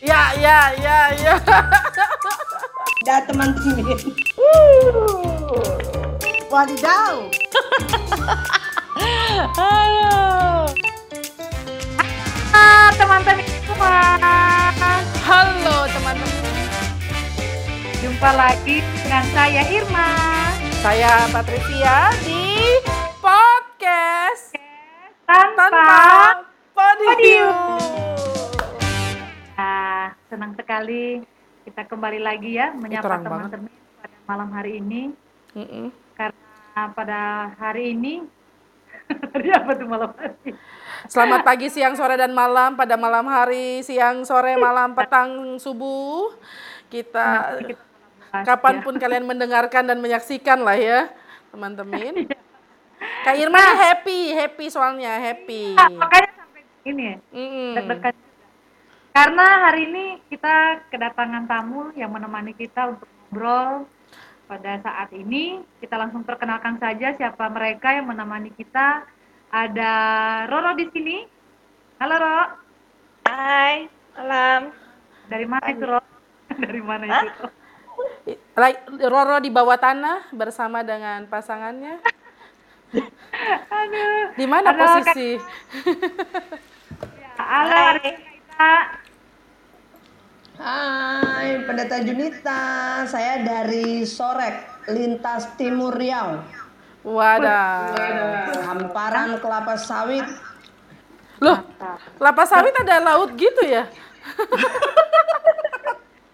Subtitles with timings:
[0.00, 1.36] Ya, ya, ya, ya.
[3.04, 4.00] Dah teman-teman.
[6.48, 7.28] Wadidaw.
[9.60, 10.16] Halo.
[12.56, 13.44] Ah, teman-teman.
[15.20, 16.48] Halo teman-teman.
[18.00, 20.08] Jumpa lagi dengan saya Irma.
[20.80, 22.80] Saya Patricia di
[23.20, 24.56] podcast
[25.28, 26.00] Tanpa, tanpa
[26.72, 27.59] podium.
[30.30, 31.26] Senang sekali
[31.66, 35.10] kita kembali lagi ya menyapa teman-teman pada malam hari ini
[35.58, 35.90] Mm-mm.
[36.14, 38.22] karena pada hari ini
[39.34, 40.54] hari apa tuh malam hari?
[41.10, 42.78] Selamat pagi, siang, sore, dan malam.
[42.78, 46.30] Pada malam hari, siang, sore, malam, petang, subuh.
[46.86, 47.74] Kita Kita
[48.30, 51.10] bahas kapan pun kalian mendengarkan dan menyaksikan lah ya,
[51.50, 52.30] teman-teman.
[53.26, 55.74] Kak Irma nih happy, happy soalnya, happy.
[55.74, 55.90] ya.
[55.90, 57.16] Nah, makanya sampai ini ya,
[57.82, 58.29] deg-degan juga.
[59.10, 63.90] Karena hari ini kita kedatangan tamu yang menemani kita untuk ngobrol
[64.46, 65.66] pada saat ini.
[65.82, 69.02] Kita langsung perkenalkan saja siapa mereka yang menemani kita.
[69.50, 69.92] Ada
[70.46, 71.26] Roro di sini.
[71.98, 72.46] Halo Roro.
[73.26, 74.70] Hai, malam.
[75.26, 76.06] Dari mana itu Roro?
[76.70, 77.26] Dari mana itu?
[77.34, 77.48] Roro?
[78.54, 81.98] Like, Roro di bawah tanah bersama dengan pasangannya.
[83.74, 84.38] Aduh.
[84.38, 85.34] Di mana Halo, posisi?
[87.18, 87.74] Ya, halo
[88.60, 89.09] Hai.
[91.70, 92.62] Pendeta Junita.
[93.06, 96.42] Saya dari Sorek, lintas Timur Riau.
[97.06, 97.94] Wadah.
[98.66, 100.26] Hamparan kelapa sawit.
[101.38, 101.62] Loh,
[102.18, 103.86] kelapa sawit ada laut gitu ya?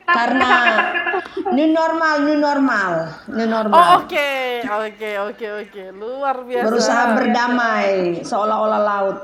[0.09, 0.53] Karena
[1.53, 2.93] new normal, new normal,
[3.29, 3.77] new normal.
[3.77, 4.33] Oh oke,
[4.65, 6.65] oke, oke, oke, luar biasa.
[6.65, 9.19] Berusaha berdamai seolah-olah laut.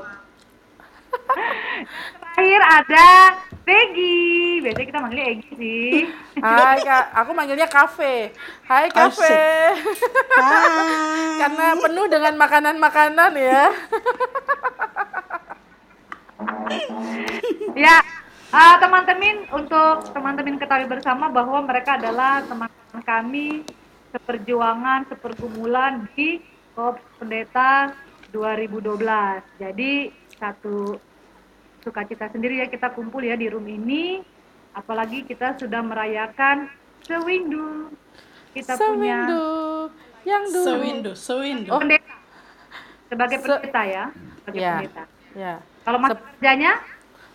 [2.33, 3.09] Terakhir ada
[3.61, 4.57] Peggy.
[4.65, 6.09] Biasanya kita manggilnya Egi sih.
[6.41, 8.33] Hai kak, aku manggilnya kafe.
[8.65, 9.37] Hai kafe.
[11.45, 13.63] Karena penuh dengan makanan-makanan ya.
[17.77, 18.01] Ya,
[18.49, 23.47] ah, teman-teman untuk teman-teman ketahui bersama bahwa mereka adalah teman-teman kami
[24.09, 26.41] seperjuangan, sepergumulan di
[26.73, 27.93] Kop Pendeta
[28.33, 29.45] 2012.
[29.61, 30.97] Jadi satu
[31.83, 34.23] sukacita sendiri ya kita kumpul ya di room ini.
[34.73, 36.65] Apalagi kita sudah merayakan
[37.03, 37.93] sewindu.
[38.53, 39.45] Kita punya Sewindu,
[40.23, 40.65] yang dulu.
[40.65, 41.69] Sewindu, sewindu.
[41.69, 41.77] Oh.
[41.77, 42.13] pendeta
[43.05, 44.03] sebagai Se- pendeta ya,
[44.41, 45.03] sebagai Ya, pendeta.
[45.33, 45.53] ya.
[45.83, 46.71] Kalau masa Sep- kerjanya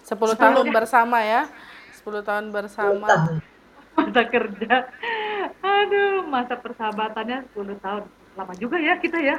[0.02, 1.42] 10 tahun bersama ya.
[1.94, 3.06] 10 tahun bersama.
[3.98, 4.74] masa kerja.
[5.58, 8.02] Aduh, masa persahabatannya 10 tahun.
[8.34, 9.36] Lama juga ya kita ya.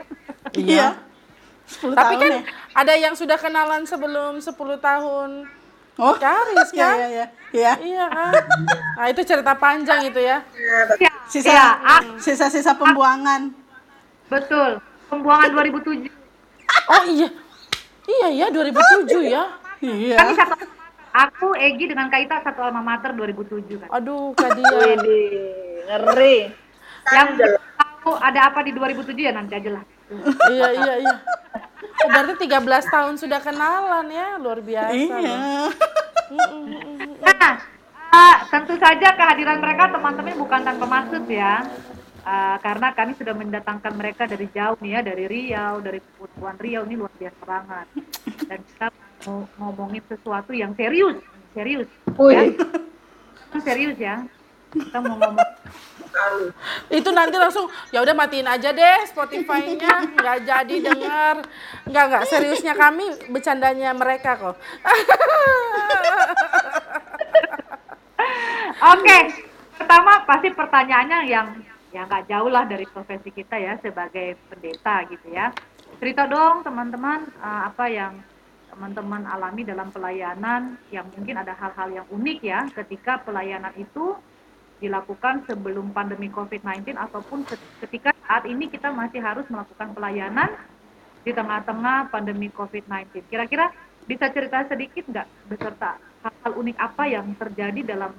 [0.51, 0.99] Iya.
[1.69, 2.41] 10 Tapi tahun kan ya.
[2.73, 4.49] ada yang sudah kenalan sebelum 10
[4.81, 5.29] tahun.
[5.99, 6.95] Oh, Karis iya, kan?
[6.95, 7.25] iya, iya.
[7.51, 7.71] Iya.
[7.77, 8.33] Iya kan?
[8.95, 10.39] Nah, itu cerita panjang itu ya.
[10.97, 13.51] Ya, Sisa, ya, ah, sisa-sisa pembuangan.
[14.25, 14.79] betul.
[15.09, 16.07] Pembuangan 2007.
[16.87, 17.27] Oh iya.
[18.05, 19.43] Iya ya 2007 ya.
[19.81, 20.17] Iya.
[20.17, 20.55] Kami satu
[21.09, 23.89] aku Egi dengan Kaita satu alma mater 2007 kan.
[23.91, 24.95] Aduh, Kak Dia.
[25.89, 26.37] ngeri.
[27.09, 27.27] Yang
[27.75, 29.83] tahu ada apa di 2007 ya nanti aja lah.
[30.49, 31.15] iya, iya, iya.
[31.99, 35.15] Oh, berarti 13 tahun sudah kenalan ya, luar biasa.
[35.19, 35.69] loh.
[36.29, 36.53] Iya.
[37.19, 37.53] Nah,
[38.13, 41.65] ah, tentu saja kehadiran mereka teman-teman bukan tanpa maksud ya.
[42.23, 46.83] Ah, karena kami sudah mendatangkan mereka dari jauh nih ya, dari Riau, dari Kepulauan Riau
[46.87, 47.87] ini luar biasa banget.
[48.47, 48.87] Dan kita
[49.25, 51.19] mau ngomongin sesuatu yang serius,
[51.51, 51.89] serius.
[52.31, 52.43] Ya.
[53.65, 54.23] Serius ya.
[54.69, 55.41] Kita mau ngomong
[56.89, 61.35] Itu nanti langsung ya udah matiin aja deh Spotify-nya, nggak jadi dengar.
[61.85, 64.57] Nggak nggak seriusnya kami bercandanya mereka kok.
[68.79, 69.17] Oke,
[69.75, 71.47] pertama pasti pertanyaannya yang
[71.89, 75.51] yang nggak jauh lah dari profesi kita ya sebagai pendeta gitu ya.
[75.99, 78.13] Cerita dong teman-teman eh, apa yang
[78.69, 84.15] teman-teman alami dalam pelayanan yang mungkin ada hal-hal yang unik ya ketika pelayanan itu
[84.79, 90.55] dilakukan sebelum pandemi COVID-19 ataupun ke- ketika saat ini kita masih harus melakukan pelayanan
[91.23, 93.27] di tengah-tengah pandemi COVID-19.
[93.27, 93.71] Kira-kira
[94.07, 98.11] bisa cerita sedikit nggak beserta hal-hal unik apa yang terjadi dalam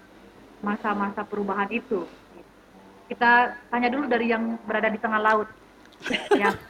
[0.61, 2.05] masa-masa perubahan itu?
[3.09, 5.49] Kita tanya dulu dari yang berada di tengah laut.
[6.37, 6.55] ya.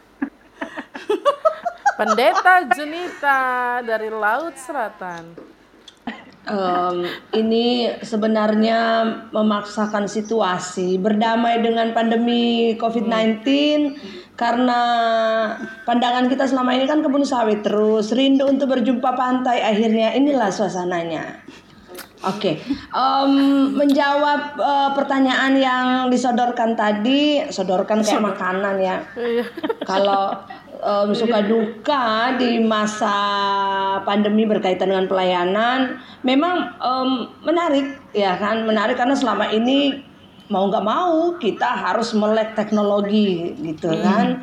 [2.01, 3.41] Pendeta Junita
[3.85, 5.50] dari Laut Selatan.
[6.51, 6.97] Em,
[7.39, 13.47] ini sebenarnya memaksakan situasi berdamai dengan pandemi COVID-19
[14.35, 14.83] karena
[15.87, 21.45] pandangan kita selama ini kan kebun sawit terus rindu untuk berjumpa pantai akhirnya inilah suasananya
[22.21, 22.61] Oke,
[22.93, 23.33] Em,
[23.73, 28.97] menjawab eh, pertanyaan yang disodorkan tadi, sodorkan kayak makanan ya.
[29.17, 29.45] Iya.
[29.89, 30.37] Kalau
[30.81, 33.17] em, suka duka di masa
[34.03, 37.11] pandemi berkaitan dengan pelayanan, memang em,
[37.45, 40.03] menarik ya kan, menarik karena selama ini
[40.51, 44.43] mau nggak mau kita harus melek teknologi gitu kan,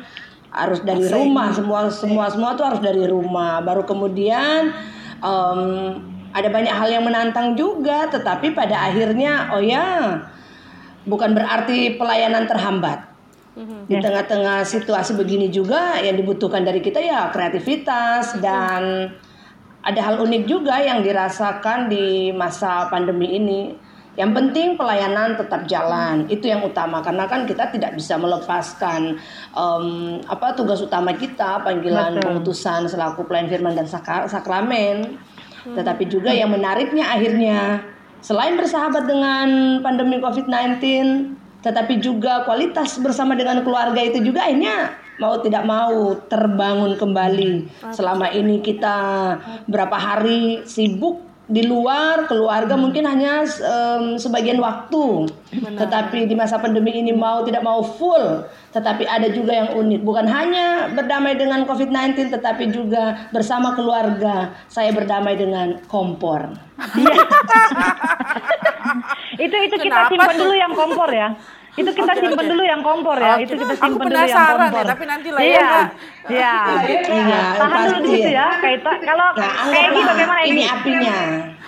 [0.54, 3.60] harus dari rumah semua semua semua tuh harus dari rumah.
[3.60, 4.72] Baru kemudian
[5.20, 5.60] em,
[6.32, 10.16] ada banyak hal yang menantang juga, tetapi pada akhirnya oh ya
[11.08, 13.17] bukan berarti pelayanan terhambat.
[13.90, 19.10] Di tengah-tengah situasi begini juga yang dibutuhkan dari kita ya kreativitas dan
[19.82, 23.62] ada hal unik juga yang dirasakan di masa pandemi ini.
[24.18, 26.98] Yang penting pelayanan tetap jalan, itu yang utama.
[26.98, 29.14] Karena kan kita tidak bisa melepaskan
[29.54, 29.84] em,
[30.26, 35.22] apa tugas utama kita, panggilan pengutusan selaku pelayan firman dan sakra- sakramen.
[35.62, 37.78] Tetapi juga yang menariknya akhirnya
[38.18, 40.82] selain bersahabat dengan pandemi COVID-19,
[41.62, 47.66] tetapi juga kualitas bersama dengan keluarga itu juga akhirnya mau tidak mau terbangun kembali.
[47.90, 48.98] Selama ini kita
[49.66, 55.32] berapa hari sibuk di luar keluarga mungkin hanya em, sebagian waktu.
[55.74, 60.00] Tetapi di masa pandemi ini mau tidak mau full, tetapi ada juga yang unik.
[60.04, 66.52] Bukan hanya berdamai dengan COVID-19 tetapi juga bersama keluarga saya berdamai dengan kompor.
[69.38, 70.38] itu itu kita simpan tuh?
[70.42, 71.28] dulu yang kompor ya.
[71.78, 72.50] Itu kita Oke, simpan oke.
[72.50, 73.34] dulu yang kompor ya.
[73.38, 73.42] Oke.
[73.46, 74.82] Itu kita simpan dulu yang penasaran kompor.
[74.82, 75.46] ya, tapi nanti lah ya.
[75.46, 75.70] Iya.
[76.28, 76.54] Iya.
[77.06, 78.02] Iya, Tahan dulu pasti.
[78.02, 78.46] di situ ya.
[78.58, 81.18] Kayak kalau Nah, kayak anggaplah bagaimana ini apinya.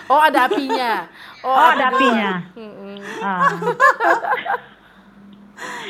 [0.06, 0.92] Oh ada apinya.
[1.40, 2.32] Oh, ada api apinya.
[3.24, 3.48] Ah.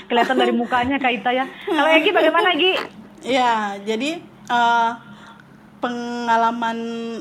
[0.07, 1.43] Kelihatan dari mukanya Kak Ita ya.
[1.67, 2.73] Kalau Egi bagaimana Egi?
[3.27, 4.91] Ya, jadi eh,
[5.79, 6.79] pengalaman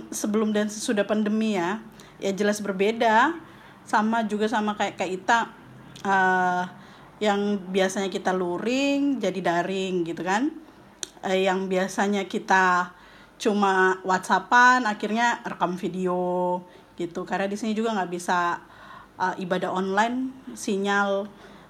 [0.09, 1.81] sebelum dan sesudah pandemi ya,
[2.21, 3.33] ya jelas berbeda.
[3.89, 5.39] Sama juga sama kayak Kak Ita,
[6.05, 6.63] eh,
[7.19, 10.53] yang biasanya kita luring jadi daring gitu kan.
[11.25, 12.93] Eh, yang biasanya kita
[13.41, 16.61] cuma WhatsAppan, akhirnya rekam video
[16.95, 17.25] gitu.
[17.25, 18.61] Karena di sini juga nggak bisa
[19.17, 21.25] eh, ibadah online, sinyal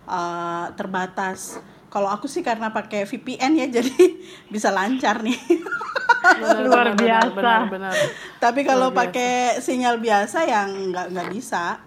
[0.06, 1.64] eh, terbatas.
[1.90, 4.20] Kalau aku sih karena pakai VPN ya, jadi
[4.52, 5.40] bisa lancar nih.
[6.20, 7.34] Benar, Luar benar, biasa.
[7.34, 7.94] Benar, benar.
[8.38, 11.80] Tapi kalau pakai sinyal biasa yang nggak nggak bisa,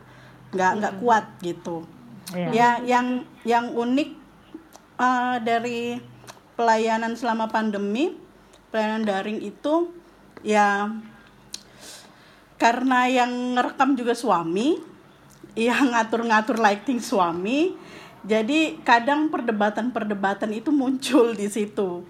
[0.52, 1.84] nggak nggak kuat gitu.
[2.32, 2.48] Iya.
[2.52, 4.10] Ya, yang yang unik
[5.00, 5.98] eh, dari
[6.54, 8.14] pelayanan selama pandemi,
[8.70, 9.90] pelayanan daring itu
[10.44, 10.92] ya
[12.62, 14.78] karena yang ngerekam juga suami,
[15.58, 17.74] yang ngatur-ngatur lighting suami,
[18.22, 22.06] jadi kadang perdebatan-perdebatan itu muncul di situ.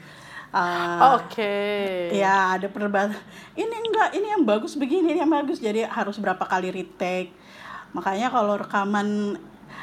[0.52, 2.12] Ah, Oke.
[2.12, 3.16] Ya ada perdebatan.
[3.56, 5.56] Ini enggak, ini yang bagus begini, ini yang bagus.
[5.56, 7.32] Jadi harus berapa kali retake.
[7.92, 9.36] Makanya kalau rekaman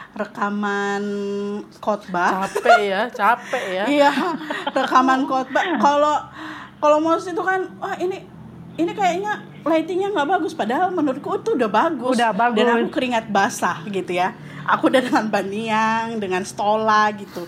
[0.09, 1.03] rekaman
[1.77, 3.83] khotbah, Capek ya, capek ya.
[3.85, 4.11] iya
[4.73, 5.77] rekaman khotbah.
[5.77, 6.15] Kalau
[6.81, 8.25] kalau mau itu kan, wah ini
[8.79, 10.57] ini kayaknya lightingnya nggak bagus.
[10.57, 12.15] Padahal menurutku itu udah bagus.
[12.17, 12.57] Udah bagus.
[12.57, 14.33] Dan aku keringat basah gitu ya.
[14.65, 17.45] Aku udah dengan baniang, dengan stola gitu.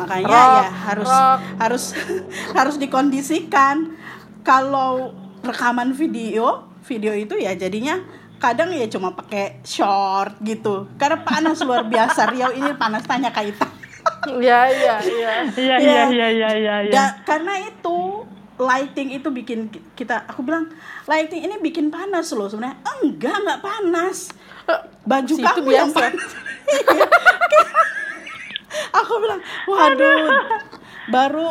[0.00, 1.38] Makanya Rock, ya harus rock.
[1.60, 1.84] harus
[2.58, 3.92] harus dikondisikan
[4.40, 5.12] kalau
[5.44, 8.00] rekaman video video itu ya jadinya
[8.40, 10.88] kadang ya cuma pakai short gitu.
[10.96, 12.26] Karena panas luar biasa.
[12.26, 13.68] Riau ini panas tanya Kak Ita.
[14.32, 15.32] Iya, iya, iya.
[15.52, 15.76] Iya
[16.08, 16.48] iya iya.
[16.82, 16.90] iya.
[16.90, 18.24] Da- karena itu
[18.56, 20.68] lighting itu bikin ki- kita aku bilang
[21.04, 22.80] lighting ini bikin panas loh sebenarnya.
[22.98, 24.32] Enggak enggak panas.
[25.02, 26.00] Baju Situ kamu yang biasa.
[26.02, 26.30] panas.
[26.70, 27.06] Iya.
[28.92, 30.28] aku bilang waduh.
[31.08, 31.48] Baru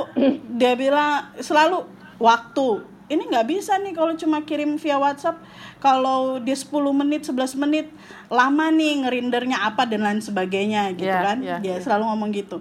[0.52, 1.84] dia bilang selalu
[2.18, 2.68] waktu
[3.10, 5.42] ini nggak bisa nih kalau cuma kirim via WhatsApp.
[5.78, 7.88] Kalau dia 10 menit 11 menit
[8.30, 11.38] lama nih ngerindernya apa dan lain sebagainya gitu Iya, kan.
[11.42, 11.82] iya, dia iya.
[11.82, 12.58] selalu ngomong gitu.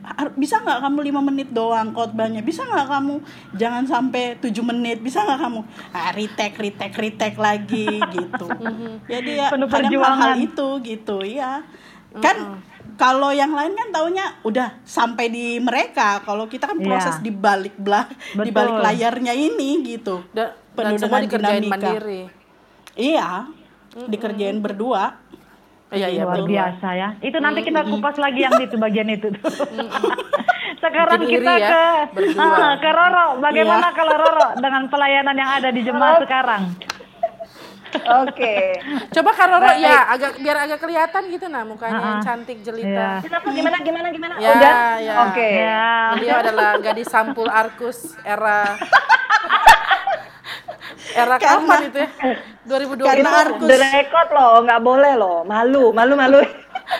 [0.00, 2.40] Har- bisa nggak kamu lima menit doang khotbahnya?
[2.40, 3.20] Bisa nggak kamu?
[3.54, 4.98] Jangan sampai 7 menit.
[4.98, 5.60] Bisa nggak kamu?
[5.92, 8.48] Ah, retake retake retake lagi gitu.
[9.12, 11.60] Jadi ya Penuh kadang hal-hal itu gitu ya
[12.10, 12.58] kan
[13.00, 16.84] kalau yang lain kan taunya udah sampai di mereka kalau kita kan Iya.
[16.84, 18.04] proses di balik belah
[18.36, 21.88] di balik layarnya ini gitu Da- Penuh dan semua dengan dikerjain dinamika.
[21.88, 22.22] mandiri.
[22.94, 23.48] iya
[24.06, 25.16] dikerjain berdua
[25.90, 26.54] Iya, iya, Luar betul.
[26.54, 27.08] biasa ya.
[27.18, 29.26] Itu nanti kita kupas lagi yang itu bagian itu.
[30.78, 32.46] Sekarang Bikin kita ya, ke berdua.
[32.46, 33.26] Ah, ke Roro.
[33.38, 33.96] Bagaimana Iya.
[33.98, 36.62] kalau Roro dengan pelayanan yang ada di jemaah sekarang?
[38.22, 38.54] Oke.
[39.10, 42.64] Coba Kak Roro ya, agak biar agak kelihatan gitu nah mukanya yang Ah, cantik Iya.
[42.64, 43.08] jelita.
[43.20, 44.32] Kenapa gimana gimana gimana?
[44.36, 44.74] Ya, Udah?
[44.98, 45.14] ya.
[45.26, 45.48] Oke.
[45.58, 45.88] Ya.
[46.14, 48.78] Beliau adalah gadis sampul Arkus era
[51.10, 52.10] Era kapan itu ya?
[52.64, 53.02] 2020.
[53.02, 55.38] Karena Arkus The record loh, nggak boleh loh.
[55.42, 56.38] Malu, malu, malu.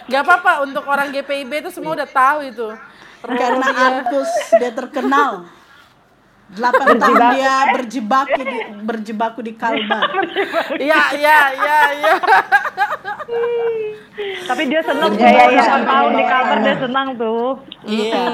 [0.06, 2.68] Gak apa-apa untuk orang GPIB itu semua udah tahu itu.
[3.20, 5.46] karena Arkus dia terkenal.
[6.50, 10.02] 8 tahun dia berjibaku di berjibaku di Kalbar.
[10.82, 12.14] Iya, iya, iya, iya.
[14.50, 15.76] Tapi dia senang Iya, ya, iya, iya.
[15.86, 17.50] tahun di kabar dia senang tuh.
[17.86, 18.24] Iya.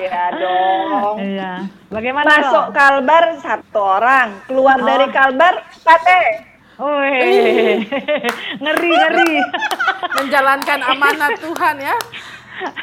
[0.00, 1.16] Iya dong.
[1.20, 1.52] Iya.
[1.92, 2.72] Bagaimana Masuk Ro?
[2.72, 5.54] kalbar satu orang, keluar dari kalbar
[5.84, 6.48] kate.
[6.80, 7.84] Wih,
[8.64, 9.32] ngeri ngeri.
[10.16, 11.96] Menjalankan amanat Tuhan ya.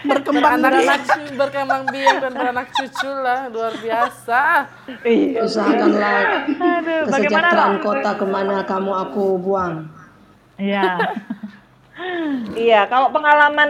[0.02, 0.60] Berkembang.
[0.60, 4.42] Beranak cu- berkembang biak dan beranak cucu lah luar biasa.
[5.40, 6.20] Usahakanlah
[6.50, 9.88] Aduh, bagaimana kesejahteraan kota ke mana kamu aku buang.
[10.56, 11.00] Iya.
[12.56, 13.70] Iya, kalau pengalaman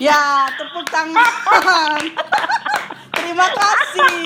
[0.00, 0.16] Ya,
[0.56, 2.00] tepuk tangan.
[3.20, 4.16] Terima kasih.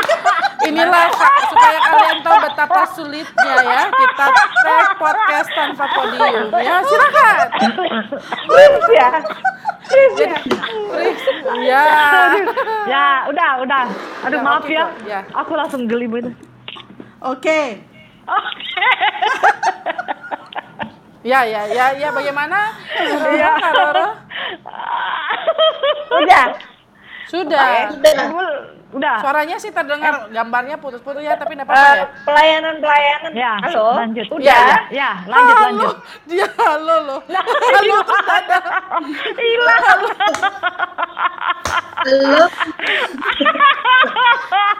[0.68, 4.26] Inilah Kak, supaya kalian tahu betapa sulitnya ya kita
[4.64, 6.48] tag podcast tanpa podium.
[6.56, 7.36] Ya silakan.
[8.88, 9.08] ya,
[11.60, 11.84] Ya.
[12.88, 13.84] Ya, udah, udah.
[14.24, 14.86] Aduh, Ya, maaf oke ya.
[15.04, 15.20] ya.
[15.36, 16.32] Aku langsung geli begitu.
[17.20, 17.84] Oke.
[21.20, 22.08] Ya, ya, ya, ya.
[22.08, 22.72] Bagaimana?
[23.36, 24.06] Ya, Kak Roro?
[26.14, 26.44] udah.
[27.26, 27.90] Sudah.
[28.94, 29.18] Udah.
[29.18, 32.06] Suaranya sih terdengar, gambarnya putus-putus ya, tapi enggak Eh, apa-apa ya.
[32.22, 33.30] pelayanan pelayanan.
[33.34, 33.86] Ya, Halo.
[33.98, 34.26] lanjut.
[34.30, 34.46] Udah.
[34.46, 34.78] Ya, ya.
[34.94, 35.66] Ya, lanjut, Halo.
[35.66, 35.96] lanjut.
[36.30, 37.20] Dia halo loh.
[37.26, 38.58] Halo terus ada.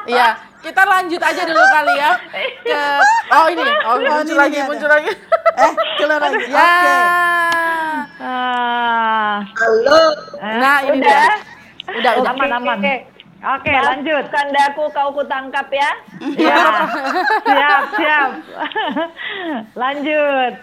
[0.04, 0.26] Iya,
[0.60, 2.10] kita lanjut aja dulu kali ya
[2.62, 2.80] ke
[3.32, 5.10] Oh ini, oh, muncul ini lagi, muncul lagi.
[5.56, 6.44] Eh, keluar lagi.
[6.46, 6.60] Ya.
[6.60, 6.94] Oke.
[8.22, 9.36] Ah,
[10.54, 11.08] Nah, ini Udah.
[11.24, 11.34] dia.
[11.88, 12.32] Udah, udah.
[12.32, 12.78] aman, aman.
[12.80, 12.96] Oke.
[13.44, 14.24] Oke, lanjut.
[14.32, 15.90] Kandaku kau kutangkap ya.
[16.32, 16.64] Ya,
[17.44, 18.30] siap, siap.
[19.84, 20.54] lanjut.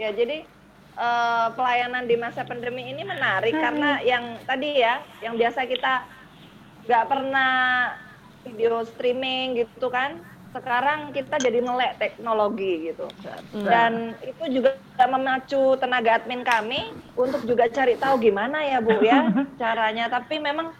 [0.00, 0.48] Ya, jadi
[0.96, 6.08] eh, pelayanan di masa pandemi ini menarik karena yang tadi ya, yang biasa kita
[6.88, 7.52] nggak pernah
[8.48, 10.16] video streaming gitu kan,
[10.50, 13.06] sekarang kita jadi melek teknologi gitu.
[13.54, 14.74] Dan itu juga
[15.06, 19.30] memacu tenaga admin kami untuk juga cari tahu gimana ya Bu ya
[19.62, 20.10] caranya.
[20.10, 20.74] Tapi memang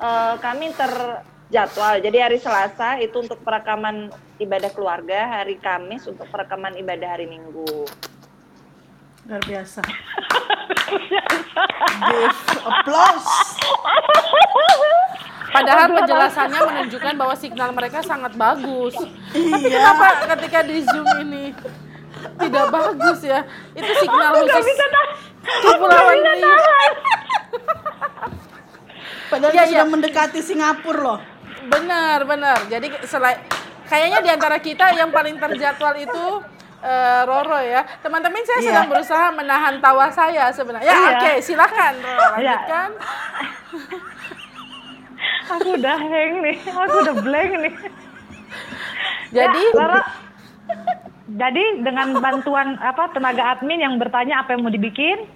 [0.00, 2.04] eh, kami terjadwal.
[2.04, 7.88] Jadi hari Selasa itu untuk perekaman ibadah keluarga, hari Kamis untuk perekaman ibadah hari Minggu.
[9.26, 9.80] Luar biasa.
[12.06, 13.28] Give applause.
[15.56, 18.94] Padahal penjelasannya menunjukkan bahwa signal mereka sangat bagus.
[19.32, 19.72] Tapi Iya.
[19.72, 21.44] kenapa ketika di Zoom ini
[22.38, 23.40] tidak bagus ya?
[23.72, 24.64] Itu signal khusus
[25.46, 26.58] Kepulauan Riau.
[29.26, 29.92] Padahal Iya, dia sudah iya.
[29.92, 31.18] mendekati Singapura loh.
[31.66, 32.58] Benar, benar.
[32.66, 33.42] Jadi selain
[33.84, 36.26] kayaknya di antara kita yang paling terjadwal itu
[36.78, 37.82] eh, Roro ya.
[37.98, 38.66] Teman-teman saya Iya.
[38.68, 40.86] sedang berusaha menahan tawa saya sebenarnya.
[40.86, 41.10] Ya, Iya.
[41.16, 42.30] oke, silakan Roro Iya.
[42.30, 42.88] lanjutkan.
[45.46, 46.56] Aku udah hang nih.
[46.66, 47.74] Aku udah blank nih.
[49.34, 50.02] Jadi Ya, Rara.
[51.26, 55.26] Jadi dengan bantuan apa tenaga admin yang bertanya apa yang mau dibikin,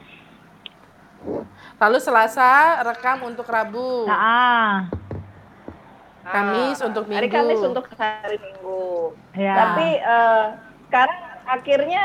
[1.82, 4.86] lalu Selasa rekam untuk Rabu, nah,
[6.22, 7.18] Kamis untuk Minggu.
[7.18, 9.18] Hari Kamis untuk hari Minggu.
[9.34, 9.54] ya.
[9.58, 10.44] Tapi eh,
[10.86, 12.02] sekarang akhirnya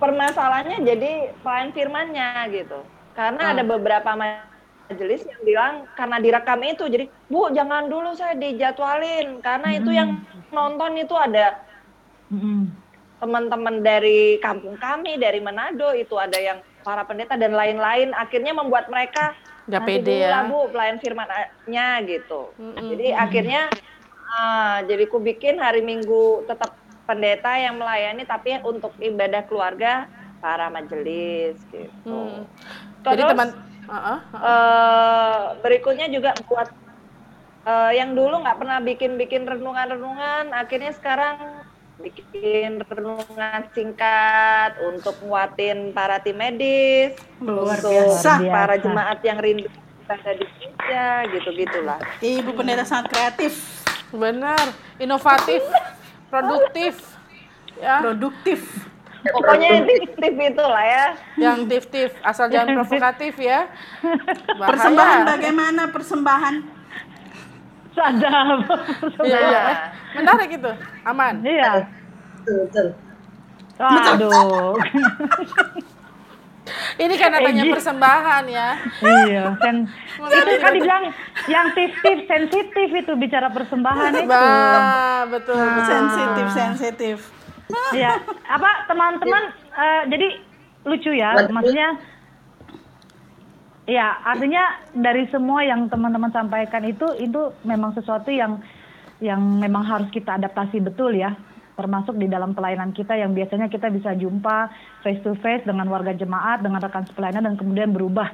[0.00, 1.12] permasalahannya jadi
[1.44, 2.80] pelayan firmannya gitu.
[3.12, 4.10] Karena ada beberapa
[4.88, 10.24] majelis yang bilang karena direkam itu jadi Bu jangan dulu saya dijadwalin karena itu yang
[10.48, 11.60] nonton itu ada
[12.32, 12.72] Mm-mm.
[13.20, 18.88] teman-teman dari kampung kami dari Manado itu ada yang para pendeta dan lain-lain akhirnya membuat
[18.88, 19.36] mereka
[19.68, 20.28] Nggak nanti pede dulu ya.
[20.32, 22.40] lah, Bu pelayan firmannya gitu.
[22.56, 22.88] Mm-mm.
[22.88, 23.62] Jadi akhirnya
[24.32, 26.72] ah, jadi ku bikin hari Minggu tetap
[27.04, 30.08] pendeta yang melayani tapi untuk ibadah keluarga
[30.44, 31.88] para majelis gitu.
[32.08, 32.44] Hmm.
[33.04, 33.32] Jadi Terus,
[33.88, 34.44] Heeh, heeh.
[34.44, 36.68] eh, berikutnya juga buat
[37.64, 41.64] eh, yang dulu nggak pernah bikin-bikin renungan-renungan, akhirnya sekarang
[41.98, 48.32] bikin renungan singkat untuk nguatin para tim medis, Luar untuk biasa.
[48.54, 49.68] para jemaat yang rindu
[50.04, 51.98] ibadah di gereja, gitu-gitulah.
[52.22, 53.82] Ibu pendeta sangat kreatif,
[54.14, 54.62] benar,
[55.00, 55.64] inovatif,
[56.30, 56.94] produktif.
[57.78, 58.60] Ya, produktif.
[59.18, 59.82] Pokoknya
[60.14, 61.06] tip itu lah ya.
[61.34, 63.66] yang tif-tif, asal jangan provokatif ya.
[64.58, 64.70] Bahaya.
[64.70, 66.54] Persembahan bagaimana persembahan?
[67.98, 68.58] sadap.
[69.26, 69.62] Iya, iya.
[70.14, 70.70] Menarik itu,
[71.02, 71.34] aman.
[71.42, 71.72] Iya.
[72.46, 72.86] Betul, betul.
[73.78, 74.74] Waduh.
[77.00, 78.76] Ini kan namanya persembahan ya.
[79.24, 79.88] iya, sen
[80.20, 81.04] itu kan dibilang
[81.48, 84.28] yang tips-tips sensitif itu bicara persembahan itu.
[84.28, 85.56] Bah, betul.
[85.56, 85.88] betul.
[85.88, 87.16] sensitif sensitif
[87.68, 88.16] Iya,
[88.48, 89.42] apa teman-teman
[89.76, 90.28] eh, jadi
[90.88, 92.00] lucu ya, maksudnya
[93.88, 98.60] ya artinya dari semua yang teman-teman sampaikan itu itu memang sesuatu yang
[99.18, 101.34] yang memang harus kita adaptasi betul ya,
[101.78, 104.70] termasuk di dalam pelayanan kita yang biasanya kita bisa jumpa
[105.06, 108.30] face to face dengan warga jemaat, dengan rekan sepelayanan dan kemudian berubah.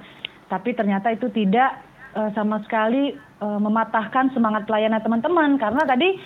[0.49, 1.81] Tapi ternyata itu tidak
[2.15, 5.57] eh, sama sekali eh, mematahkan semangat pelayanan teman-teman.
[5.57, 6.17] Karena tadi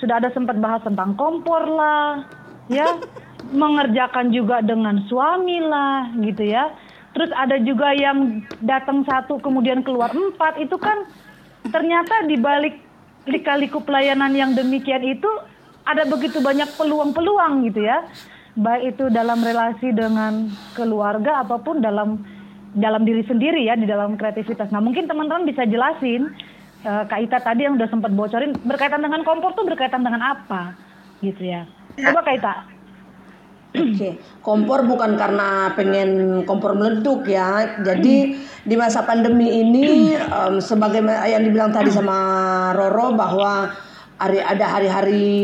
[0.00, 2.24] sudah ada sempat bahas tentang kompor lah,
[2.70, 3.02] ya,
[3.50, 6.70] mengerjakan juga dengan suami lah, gitu ya.
[7.10, 11.04] Terus ada juga yang datang satu kemudian keluar empat, itu kan
[11.68, 12.78] ternyata di balik
[13.28, 15.28] lika-liku pelayanan yang demikian itu
[15.84, 18.06] ada begitu banyak peluang-peluang gitu ya.
[18.58, 22.22] Baik itu dalam relasi dengan keluarga apa pun dalam
[22.74, 24.70] dalam diri sendiri ya di dalam kreativitas.
[24.70, 26.30] Nah mungkin teman-teman bisa jelasin
[26.86, 30.74] eh, Kak tadi yang udah sempat bocorin berkaitan dengan kompor tuh berkaitan dengan apa
[31.22, 31.66] gitu ya.
[31.98, 32.54] Coba Kak Ita.
[33.70, 37.78] Oke, kompor bukan karena pengen kompor meleduk ya.
[37.86, 38.34] Jadi
[38.66, 42.18] di masa pandemi ini, em, sebagai yang dibilang tadi sama
[42.74, 43.70] Roro bahwa
[44.20, 45.38] ada hari-hari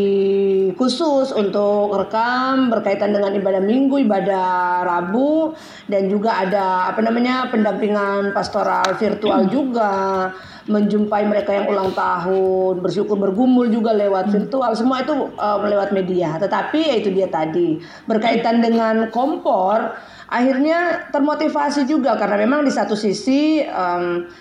[0.76, 5.56] khusus untuk rekam berkaitan dengan ibadah minggu, ibadah Rabu,
[5.88, 10.30] dan juga ada apa namanya pendampingan pastoral virtual juga,
[10.68, 16.36] menjumpai mereka yang ulang tahun, bersyukur bergumul juga lewat virtual, semua itu em, lewat media.
[16.36, 22.98] Tetapi ya itu dia tadi berkaitan dengan kompor akhirnya termotivasi juga karena memang di satu
[22.98, 23.62] sisi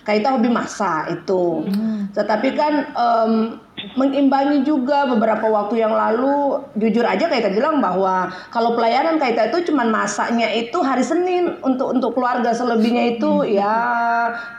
[0.02, 1.64] kita hobi masak itu.
[2.12, 3.34] Tetapi kan em,
[3.76, 9.72] mengimbangi juga beberapa waktu yang lalu jujur aja Kaita bilang bahwa kalau pelayanan Kaita itu
[9.72, 13.76] cuman masaknya itu hari Senin untuk untuk keluarga selebihnya itu ya.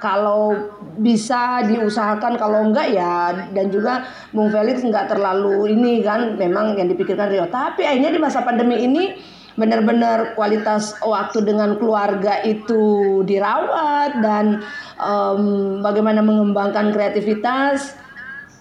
[0.04, 0.68] Kalau
[1.00, 3.48] bisa diusahakan kalau enggak ya.
[3.56, 4.04] Dan juga
[4.36, 7.48] Bung Felix enggak terlalu ini kan memang yang dipikirkan Rio.
[7.48, 9.16] Tapi akhirnya di masa pandemi ini
[9.56, 14.60] benar-benar kualitas waktu dengan keluarga itu dirawat dan
[15.00, 17.96] em, bagaimana mengembangkan kreativitas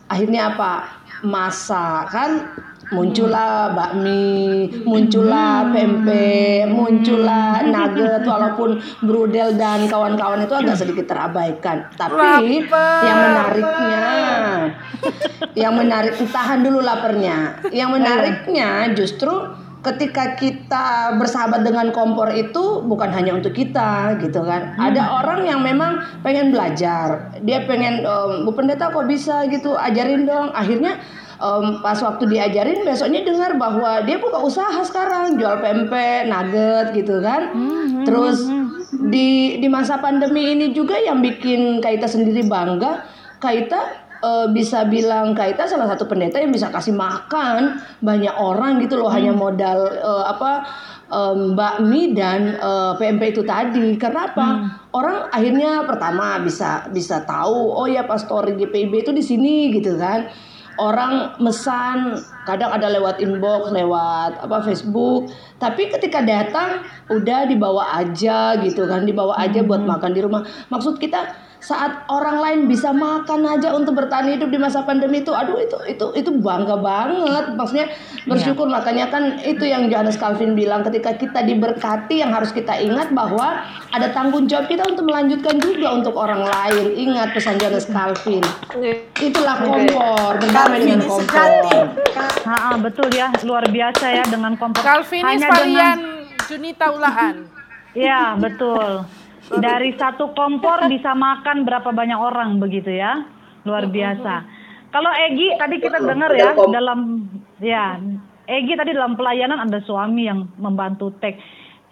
[0.10, 0.72] akhirnya apa?
[1.26, 2.32] Masak kan?
[2.86, 11.90] Muncullah bakmi muncullah pempek muncullah nugget walaupun brudel dan kawan-kawan itu agak sedikit terabaikan.
[11.98, 12.70] Tapi
[13.02, 14.06] yang menariknya
[15.58, 19.34] yang menarik tahan dulu lapernya yang menariknya justru
[19.86, 24.74] ketika kita bersahabat dengan kompor itu bukan hanya untuk kita gitu kan.
[24.82, 27.30] Ada orang yang memang pengen belajar.
[27.46, 30.50] Dia pengen "Em, Bu Pendeta kok bisa gitu ajarin dong.
[30.58, 30.98] Akhirnya
[31.38, 37.22] em, pas waktu diajarin besoknya dengar bahwa dia buka usaha sekarang jual pempek, nugget gitu
[37.22, 37.54] kan.
[38.10, 38.42] Terus
[39.06, 43.06] di di masa pandemi ini juga yang bikin Kaita sendiri bangga,
[43.38, 48.98] Kaita eh, bisa bilang Kaita salah satu pendeta yang bisa kasih makan banyak orang gitu
[48.98, 50.66] loh hanya modal eh, apa
[51.14, 53.94] em, bakmi dan eh, PMP itu tadi.
[54.02, 54.48] Karena apa?
[54.96, 60.26] Orang akhirnya pertama bisa bisa tahu oh ya pastor GPIB itu di sini gitu kan.
[60.76, 65.32] Orang mesan kadang ada lewat inbox lewat apa Facebook.
[65.56, 70.44] Tapi ketika datang udah dibawa aja gitu kan dibawa aja buat makan di rumah.
[70.68, 75.34] Maksud kita saat orang lain bisa makan aja untuk bertahan hidup di masa pandemi itu
[75.34, 77.58] aduh itu itu itu bangga banget.
[77.58, 77.90] Maksudnya
[78.30, 78.70] bersyukur.
[78.70, 83.66] Makanya kan itu yang Johannes Calvin bilang ketika kita diberkati yang harus kita ingat bahwa
[83.90, 86.86] ada tanggung jawab kita untuk melanjutkan juga untuk orang lain.
[87.10, 88.46] Ingat pesan Johannes Calvin.
[89.18, 91.66] Itulah kompor berdamai dengan kompor.
[92.46, 94.86] Ha, ha, betul ya, luar biasa ya dengan kompor.
[94.86, 96.14] Calvinis Hanya varian dengan-
[96.46, 97.50] Junita Ulaan.
[97.98, 99.02] Ya, betul.
[99.46, 103.22] Dari satu kompor bisa makan berapa banyak orang begitu ya.
[103.66, 104.46] Luar biasa.
[104.90, 107.30] Kalau Egi tadi kita dengar ya dalam
[107.62, 108.00] ya,
[108.48, 111.38] Egi tadi dalam pelayanan ada suami yang membantu teks.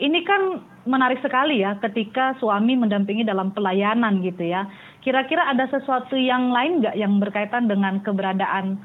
[0.01, 0.41] Ini kan
[0.89, 4.65] menarik sekali ya ketika suami mendampingi dalam pelayanan gitu ya.
[5.05, 8.81] Kira-kira ada sesuatu yang lain nggak yang berkaitan dengan keberadaan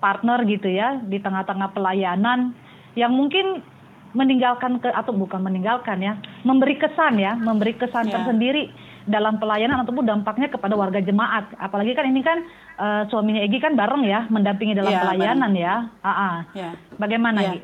[0.00, 2.56] partner gitu ya di tengah-tengah pelayanan
[2.98, 3.62] yang mungkin
[4.10, 8.18] meninggalkan ke atau bukan meninggalkan ya, memberi kesan ya, memberi kesan Ya.
[8.18, 8.70] tersendiri
[9.06, 11.50] dalam pelayanan ataupun dampaknya kepada warga jemaat.
[11.56, 12.38] Apalagi kan ini kan
[12.78, 15.74] eh, suaminya Egi kan bareng ya mendampingi dalam Ya, pelayanan ya.
[16.02, 16.36] Ah, ah.
[16.52, 17.38] ya Bagaimana.
[17.54, 17.58] Gi?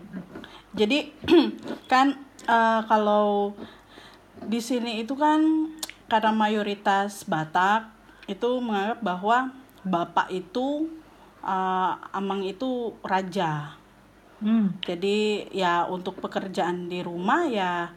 [0.76, 0.98] Jadi
[1.92, 2.14] kan
[2.46, 3.52] eh, kalau
[4.46, 5.70] di sini itu kan
[6.06, 7.90] karena mayoritas Batak
[8.30, 9.38] itu menganggap bahwa
[9.82, 10.88] bapak itu
[11.42, 13.76] eh, amang itu raja.
[14.40, 14.77] Hmm.
[14.85, 17.88] Jadi ya untuk pekerjaan di rumah ya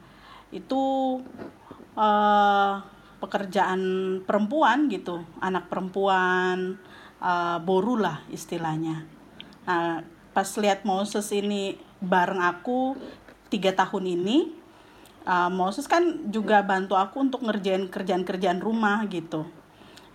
[0.50, 0.82] itu
[2.00, 2.74] eh,
[3.20, 3.82] pekerjaan
[4.24, 6.80] perempuan gitu, anak perempuan
[7.20, 9.04] eh, boru lah istilahnya.
[9.68, 10.02] Nah,
[10.34, 12.96] pas lihat Moses ini bareng aku
[13.52, 14.54] tiga tahun ini,
[15.28, 19.44] uh, Moses kan juga bantu aku untuk ngerjain kerjaan-kerjaan rumah gitu,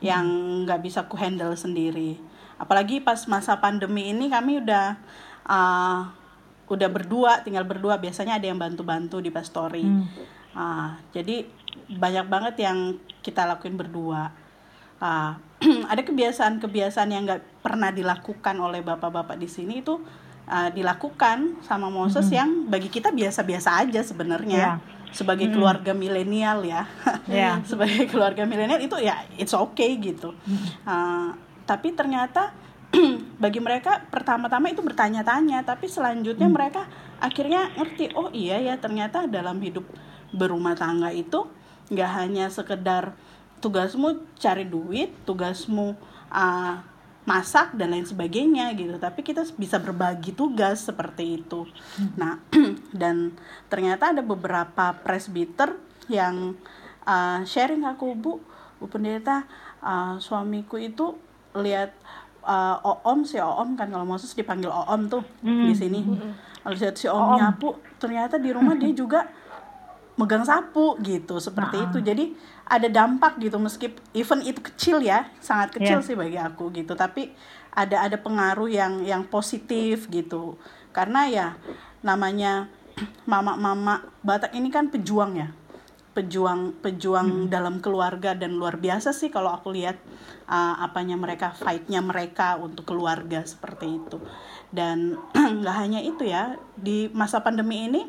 [0.01, 0.25] yang
[0.65, 2.17] nggak bisa ku handle sendiri.
[2.57, 4.97] Apalagi pas masa pandemi ini kami udah
[5.44, 6.00] uh,
[6.64, 8.00] udah berdua, tinggal berdua.
[8.00, 9.85] Biasanya ada yang bantu-bantu di pastori.
[10.54, 11.44] Uh, jadi
[11.90, 12.78] banyak banget yang
[13.20, 14.30] kita lakuin berdua.
[15.02, 15.35] Uh,
[15.92, 19.96] ada kebiasaan-kebiasaan yang nggak pernah dilakukan oleh bapak-bapak di sini itu
[20.46, 24.78] uh, dilakukan sama Moses yang bagi kita biasa-biasa aja sebenarnya
[25.14, 26.85] sebagai keluarga milenial ya
[27.24, 27.61] Iya.
[27.70, 30.33] sebagai keluarga milenial itu ya it's okay gitu
[30.85, 31.33] Uh,
[31.64, 32.52] tapi ternyata
[33.42, 36.87] bagi mereka pertama-tama itu bertanya-tanya tapi selanjutnya mereka
[37.18, 39.85] akhirnya ngerti oh iya ya ternyata dalam hidup
[40.35, 41.46] berumah tangga itu
[41.90, 43.12] nggak hanya sekedar
[43.61, 45.96] tugasmu cari duit tugasmu
[46.33, 46.76] uh,
[47.24, 49.00] masak dan lain sebagainya gitu.
[49.00, 51.64] Tapi kita bisa berbagi tugas seperti itu.
[52.20, 52.40] Nah
[53.00, 53.33] dan
[53.72, 55.76] ternyata ada beberapa presbiter
[56.12, 56.52] yang
[57.09, 58.33] uh, sharing aku bu
[58.76, 59.48] bu pendeta
[59.80, 61.16] uh, suamiku itu
[61.57, 61.96] lihat
[62.44, 66.00] uh, oom si oom kan kalau Moses dipanggil oom tuh di sini.
[66.61, 67.37] Kalau lihat si om.
[67.37, 69.28] Nyapu ternyata di rumah dia juga
[70.14, 71.98] megang sapu gitu seperti itu.
[72.00, 72.24] Jadi
[72.64, 76.07] ada dampak gitu meskipun even itu kecil ya sangat kecil Iya.
[76.07, 76.94] sih bagi aku gitu.
[76.94, 77.35] Tapi
[77.74, 80.54] ada ada pengaruh yang yang positif gitu.
[80.94, 81.46] Karena ya
[82.00, 82.70] namanya
[83.30, 85.48] mama-mama Batak ini kan pejuang ya
[86.14, 89.98] pejuang pejuang dalam keluarga dan luar biasa sih kalau aku lihat
[90.46, 94.22] uh, apanya mereka fightnya mereka untuk keluarga seperti itu.
[94.70, 95.18] Dan
[95.61, 98.07] nggak hanya itu ya di masa pandemi ini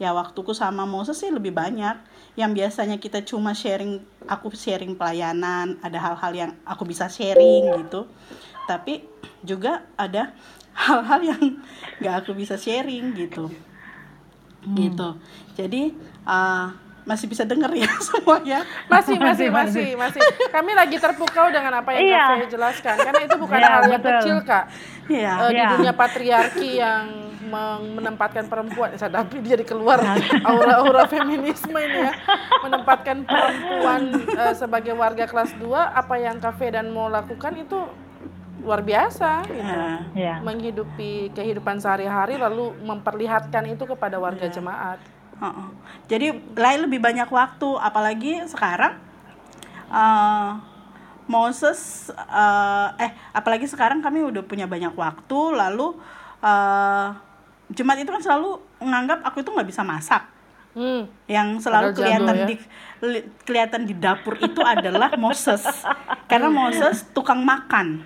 [0.00, 2.00] ya waktuku sama Moses sih lebih banyak.
[2.40, 8.08] Yang biasanya kita cuma sharing aku sharing pelayanan ada hal-hal yang aku bisa sharing gitu.
[8.64, 9.04] Tapi
[9.44, 10.32] juga ada
[10.72, 11.42] hal-hal yang
[12.00, 13.52] nggak aku bisa sharing gitu.
[14.62, 15.08] Gitu.
[15.58, 15.92] Jadi
[16.24, 20.20] uh, masih bisa denger ya semuanya Masih, masih, Masih, masih, masih.
[20.48, 22.24] Kami lagi terpukau dengan apa yang Iya.
[22.38, 22.94] Kak jelaskan.
[22.96, 24.12] Karena itu bukan Iya, hal yang betul.
[24.14, 24.64] kecil, Kak.
[25.10, 25.32] Iya.
[25.34, 25.68] Eh, di Iya.
[25.72, 27.04] dunia patriarki yang
[27.92, 30.00] menempatkan perempuan, tapi dia jadi keluar
[30.42, 32.12] aura-aura feminisme ini ya,
[32.62, 37.76] menempatkan perempuan eh, sebagai warga kelas 2, apa yang Cafe dan mau lakukan itu
[38.62, 39.58] luar biasa gitu.
[39.60, 40.38] Nah, Ya.
[40.38, 45.02] Menghidupi kehidupan sehari-hari lalu memperlihatkan itu kepada warga jemaat.
[46.06, 48.94] Jadi lain lebih banyak waktu, apalagi sekarang
[49.90, 50.50] eh
[51.26, 55.98] Moses eh, eh apalagi sekarang kami udah punya banyak waktu, lalu
[56.42, 57.08] eh
[57.72, 60.22] jemaat itu kan selalu menganggap aku itu nggak bisa masak.
[60.72, 61.04] Hmm.
[61.28, 62.46] yang selalu Padahal kelihatan ya.
[62.48, 62.56] di
[63.04, 65.60] li- kelihatan di dapur itu adalah Moses
[66.32, 68.00] karena Moses tukang makan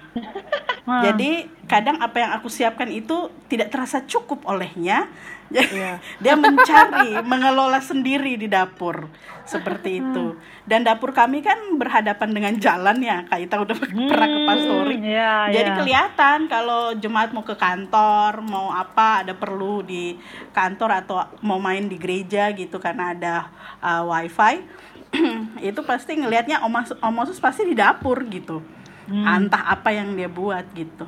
[0.82, 5.10] jadi kadang apa yang aku siapkan itu tidak terasa cukup olehnya.
[5.46, 6.02] Iya.
[6.22, 9.10] dia mencari mengelola sendiri di dapur.
[9.46, 10.34] Seperti itu.
[10.66, 13.76] Dan dapur kami kan berhadapan dengan jalan ya kak Ita udah
[14.10, 14.96] pernah ke pastori.
[15.02, 15.78] Iya, jadi iya.
[15.78, 20.18] kelihatan kalau jemaat mau ke kantor mau apa ada perlu di
[20.50, 23.34] kantor atau mau main di gereja gitu karena ada
[23.78, 24.66] uh, wifi
[25.70, 28.62] itu pasti ngelihatnya Om Mas- Om Moses pasti di dapur gitu.
[29.06, 31.06] Entah apa yang dia buat gitu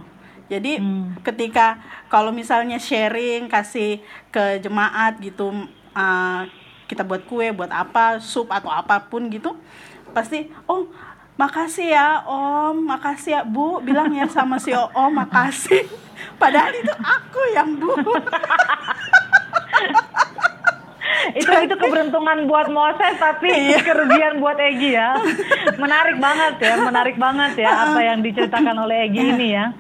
[0.49, 0.81] jadi
[1.23, 1.77] ketika
[2.09, 4.01] kalau misalnya sharing kasih
[4.33, 5.53] ke jemaat gitu
[5.93, 6.43] uh,
[6.89, 9.53] kita buat kue buat apa sup atau apa pun gitu
[10.17, 10.89] pasti oh
[11.39, 15.87] makasih ya om makasih ya bu bilang ya sama si om makasih.
[16.43, 17.95] Padahal itu aku yang bu.
[21.29, 23.51] Itu itu keberuntungan buat Moses tapi
[23.85, 25.19] kerugian buat Egi ya.
[25.77, 29.75] Menarik banget ya, menarik banget ya apa yang diceritakan oleh Egi ini ya.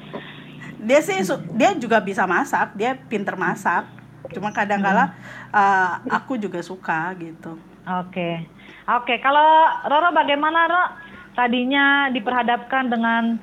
[0.79, 1.19] Dia sih
[1.55, 3.87] dia juga bisa masak dia pinter masak
[4.35, 5.14] cuma kadang kala
[5.51, 8.45] uh, aku juga suka gitu Oke.
[8.85, 9.49] Oke, kalau
[9.88, 10.85] Roro bagaimana Roro?
[11.33, 13.38] Tadinya diperhadapkan dengan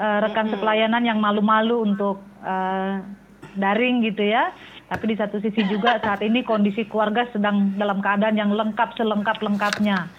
[0.00, 3.04] eh, rekan sepelayanan yang malu-malu untuk eh,
[3.54, 4.50] daring gitu ya.
[4.90, 10.10] Tapi di satu sisi juga saat ini kondisi keluarga sedang dalam keadaan yang lengkap selengkap-lengkapnya.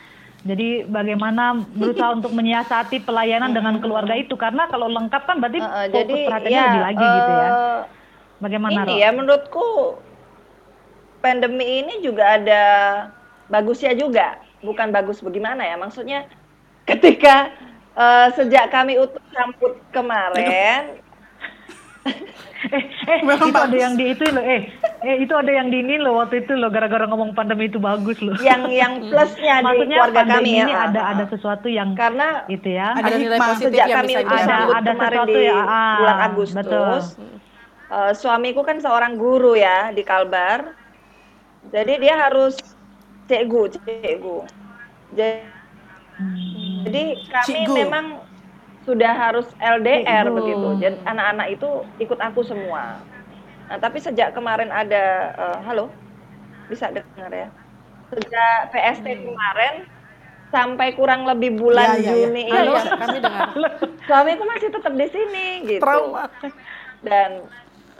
[0.45, 5.65] Jadi bagaimana berusaha untuk menyiasati pelayanan dengan keluarga itu karena kalau lengkap kan berarti Eh,
[5.65, 7.49] eh, fokus jadi perhatiannya ya lebih lagi gitu ya.
[7.49, 7.79] eh,
[8.35, 9.01] Bagaimana ini Roro?
[9.01, 9.67] ya menurutku
[11.17, 12.63] pandemi ini juga ada
[13.47, 16.29] bagusnya juga bukan bagus bagaimana ya maksudnya
[16.85, 17.49] ketika
[17.95, 21.01] eh, sejak kami utuh rambut kemarin
[22.65, 24.61] Eh, eh Memang itu ada yang di itu loh, eh
[24.99, 28.33] Eh itu ada yang dingin loh waktu itu loh gara-gara ngomong pandemi itu bagus loh.
[28.39, 30.63] yang yang plusnya di Maksudnya keluarga kami ya.
[30.63, 32.93] ini ada ada sesuatu yang Karena gitu ya.
[32.93, 33.49] Ada nilai hikmah.
[33.51, 36.55] positif sejak yang kami bisa itu Ada- ada sesuatu di ya, ah, bulan Agustus.
[36.57, 36.97] betul.
[37.87, 40.73] eh, suamiku kan seorang guru ya di Kalbar.
[41.67, 42.57] Jadi dia harus
[43.25, 44.41] cegu, cegu.
[45.11, 45.53] Ja-
[46.81, 47.73] Jadi kami Cikgu.
[47.75, 48.05] memang
[48.85, 50.37] sudah harus LDR Cikgu.
[50.37, 50.67] begitu.
[50.81, 51.69] Jadi anak-anak itu
[51.99, 53.05] ikut aku semua.
[53.69, 55.97] Nah, tapi sejak kemarin ada eh, halo
[56.69, 57.49] bisa dengar ya.
[58.13, 59.75] Sejak PST kemarin
[60.53, 62.29] sampai kurang lebih bulan Ya, ya, ya.
[62.29, 63.49] Juni Iya, ini iya, kami dengar.
[64.07, 65.81] suamiku masih tetap di sini gitu.
[65.83, 66.29] Trauma.
[67.07, 67.49] Dan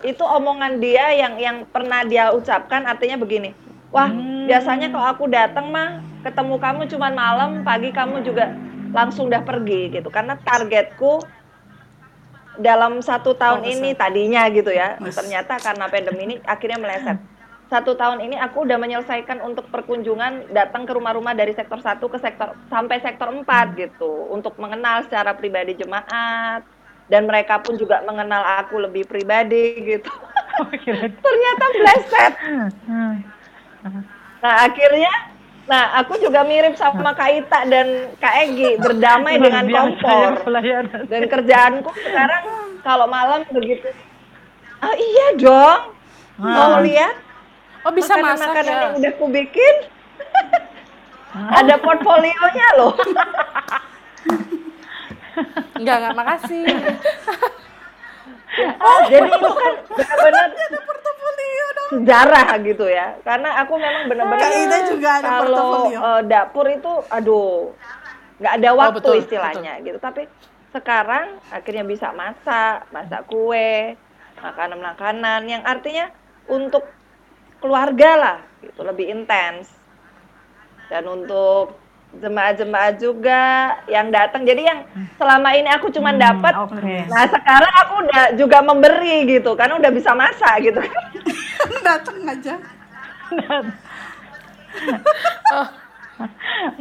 [0.06, 3.56] itu omongan dia yang yang pernah dia ucapkan artinya begini.
[3.90, 4.12] Wah,
[4.46, 8.60] biasanya kalau aku datang mah ketemu kamu cuman malam, pagi kamu juga
[8.92, 10.10] langsung udah pergi gitu.
[10.12, 11.24] Karena targetku
[12.60, 15.00] dalam satu tahun Oh, ini tadinya gitu ya.
[15.00, 15.16] Mas.
[15.16, 17.18] Ternyata karena pandemi ini akhirnya meleset.
[17.66, 22.18] Satu tahun ini aku udah menyelesaikan untuk perkunjungan datang ke rumah-rumah dari sektor 1 ke
[22.22, 23.42] sektor sampai sektor 4
[23.74, 26.62] gitu untuk mengenal secara pribadi jemaat
[27.10, 30.14] dan mereka pun juga mengenal aku lebih pribadi gitu.
[31.26, 32.34] Ternyata meleset.
[32.86, 33.16] Hmm.
[34.46, 35.14] Nah, akhirnya
[35.66, 40.46] nah aku juga mirip sama Kak Ita dan Kak Egi berdamai dengan ya, kompor.
[40.46, 41.02] pelayanan.
[41.10, 42.44] Dan kerjaanku sekarang
[42.86, 43.90] kalau malam begitu.
[44.78, 45.82] Ah iya dong.
[46.38, 47.16] Mau lihat
[47.86, 48.82] Oh bisa masak makanan-makanan ya?
[48.82, 49.76] yang udah ku bikin?
[51.62, 52.94] Ada portfolionya loh.
[55.76, 56.64] Enggak, enggak, makasih.
[59.12, 60.48] Jadi itu kan benar-benar
[61.86, 63.08] sejarah gitu ya.
[63.22, 64.50] Karena aku memang benar-benar
[64.90, 66.00] juga ada kalau portofolio.
[66.02, 67.72] eh, dapur itu aduh
[68.36, 69.98] nggak ada Oh, waktu betul, istilahnya gitu.
[70.02, 70.28] Tapi
[70.74, 73.96] sekarang akhirnya bisa masak, masak kue,
[74.42, 76.12] makanan-makanan yang artinya
[76.52, 76.84] untuk
[77.64, 79.72] keluarga lah gitu lebih intens.
[80.92, 81.80] Dan untuk
[82.22, 83.42] jemaah-jemaah juga
[83.92, 84.46] yang datang.
[84.48, 84.80] Jadi yang
[85.20, 87.04] selama ini aku cuma dapat Oke.
[87.08, 90.82] Nah sekarang aku udah juga memberi gitu, karena udah bisa masak gitu.
[91.88, 92.56] Datang aja.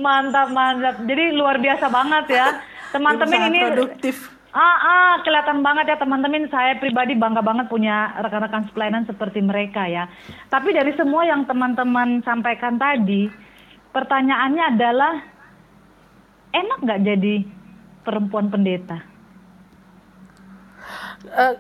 [0.05, 0.97] mantap mantap.
[1.03, 2.47] Jadi luar biasa banget ya.
[2.95, 4.31] Teman-teman ini produktif.
[4.55, 6.47] Ah, ah, kelihatan banget ya teman-teman.
[6.47, 10.07] Saya pribadi bangga banget punya rekan-rekan pelayanan seperti mereka ya.
[10.47, 13.27] Tapi dari semua yang teman-teman sampaikan tadi,
[13.95, 15.15] pertanyaannya adalah
[16.51, 17.35] enak nggak jadi
[18.03, 18.99] perempuan pendeta?
[21.25, 21.55] Eh,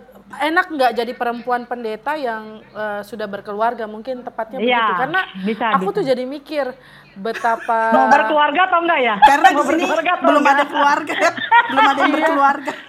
[0.44, 5.64] enak nggak jadi perempuan pendeta yang eh, sudah berkeluarga mungkin tepatnya Iya, begitu karena bisa,
[5.72, 5.96] aku bisa.
[5.96, 6.66] tuh jadi mikir
[7.14, 9.14] betapa Mau berkeluarga atau enggak ya?
[9.22, 10.54] Karena di Mau sini berkeluarga atau belum enggak?
[10.54, 11.14] ada keluarga,
[11.70, 12.72] belum ada yang berkeluarga.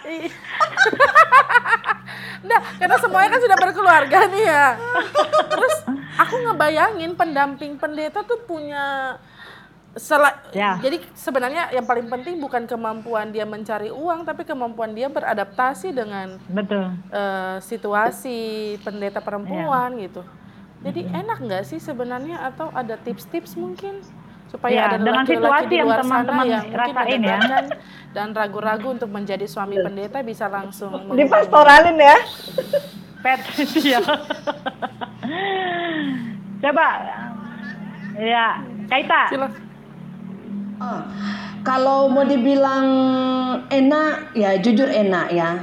[2.45, 4.77] Nah, karena semuanya kan sudah berkeluarga nih ya.
[5.49, 5.75] Terus
[6.15, 9.17] aku ngebayangin pendamping pendeta tuh punya
[9.95, 10.75] sela- Ya.
[10.77, 16.36] jadi sebenarnya yang paling penting bukan kemampuan dia mencari uang tapi kemampuan dia beradaptasi dengan
[16.45, 16.93] Betul.
[17.10, 18.38] eh, situasi
[18.79, 20.21] pendeta perempuan gitu.
[20.81, 23.99] Jadi enak nggak sih sebenarnya atau ada tips-tips mungkin
[24.45, 27.38] supaya Ya, ada dengan laki-laki situasi di yang luar sana teman-teman yang rasain ya.
[28.13, 31.25] dan ragu-ragu untuk menjadi suami pendeta bisa langsung Di menghubungi.
[31.25, 32.15] pastoralin ya.
[33.17, 33.39] Pet
[33.81, 33.99] ya.
[36.62, 36.86] Coba
[38.15, 38.45] ya,
[38.88, 39.21] Kaita.
[39.27, 39.51] Silakan.
[41.65, 42.88] Kalau mau dibilang
[43.74, 45.58] enak, ya jujur enak ya.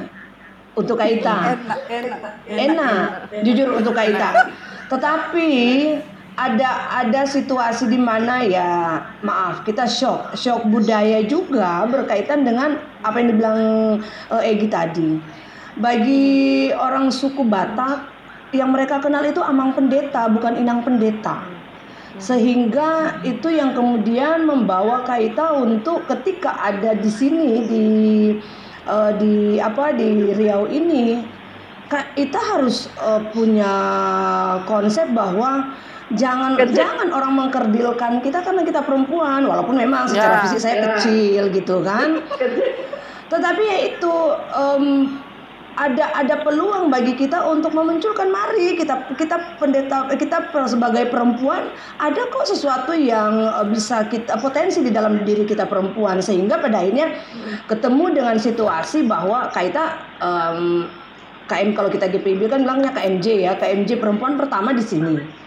[0.72, 1.60] Untuk Kaita.
[1.60, 3.06] Enak, enak, enak,
[3.44, 4.50] jujur untuk Kaita.
[4.88, 5.48] Tetapi
[6.32, 13.20] ada ada situasi di mana ya maaf kita shock shock budaya juga berkaitan dengan apa
[13.20, 13.60] yang dibilang
[14.32, 15.10] eh, Egi tadi.
[15.76, 18.08] Bagi orang suku Batak
[18.52, 21.51] yang mereka kenal itu amang pendeta bukan inang pendeta.
[22.22, 27.86] Sehingga itu yang kemudian membawa Kaita untuk ketika ada di sini di
[28.86, 31.26] eh, di apa di Riau ini
[32.14, 33.74] kita harus eh, punya
[34.70, 35.74] konsep bahwa
[36.14, 41.50] jangan jangan orang mengkerdilkan kita karena kita perempuan walaupun memang Ya, secara fisik saya kecil
[41.50, 42.22] gitu kan.
[43.32, 44.14] Tetapi ya itu
[44.52, 44.84] em,
[45.76, 52.22] ada ada peluang bagi kita untuk memunculkan mari kita kita pendeta kita sebagai perempuan ada
[52.28, 56.20] kok sesuatu yang eh, bisa kita potensi di dalam diri kita perempuan.
[56.20, 57.16] Sehingga pada akhirnya
[57.66, 60.88] ketemu dengan situasi bahwa kita em,
[61.48, 65.41] KM kalau kita GPIB kan bilangnya KMJ ya KMJ perempuan pertama di sini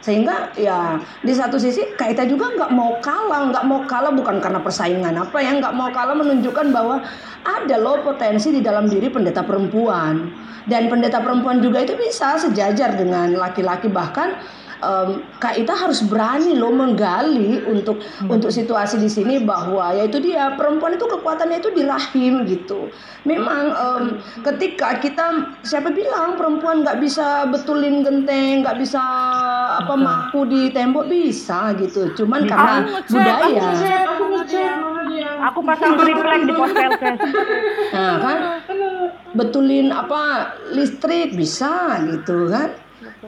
[0.00, 4.40] sehingga ya di satu sisi Kak Ita juga nggak mau kalah nggak mau kalah bukan
[4.40, 7.04] karena persaingan apa ya nggak mau kalah menunjukkan bahwa
[7.44, 10.28] ada loh potensi di dalam diri pendeta perempuan.
[10.68, 14.36] Dan pendeta perempuan juga itu bisa sejajar dengan laki-laki bahkan
[14.82, 18.32] um, Kak Ita harus berani loh menggali untuk hmm.
[18.32, 22.90] untuk situasi di sini bahwa yaitu dia perempuan itu kekuatannya itu di rahim gitu.
[23.24, 24.04] Memang um,
[24.44, 29.00] ketika kita siapa bilang perempuan nggak bisa betulin genteng, nggak bisa
[29.80, 32.12] apa maku di tembok bisa gitu.
[32.16, 33.68] Cuman karena ngecek, budaya.
[34.04, 34.60] Aku aku.
[35.40, 36.72] Aku pasang triplek di pos
[37.94, 38.38] Nah kan
[39.34, 42.70] betulin apa listrik bisa gitu kan.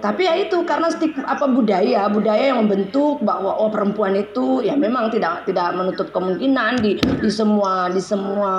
[0.01, 4.77] Tapi ya itu karena stik apa budaya, budaya yang membentuk bahwa oh perempuan itu ya
[4.77, 8.53] memang tidak tidak menutup kemungkinan di di semua di semua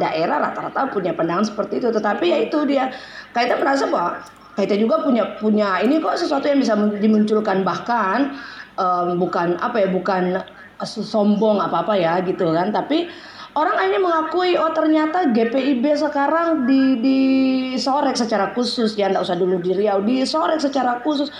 [0.00, 1.92] daerah rata-rata punya pandangan seperti itu.
[1.92, 2.88] Tetapi ya itu dia
[3.36, 4.24] kita merasa bahwa
[4.56, 8.40] kita juga punya punya ini kok sesuatu yang bisa dimunculkan bahkan
[8.80, 10.40] um, bukan apa ya bukan
[10.84, 13.08] sombong apa apa ya gitu kan tapi
[13.56, 18.94] orang akhirnya mengakui oh ternyata GPIB sekarang di disorek secara khusus.
[19.00, 21.32] Ya enggak usah dulu di Riau disorek secara khusus.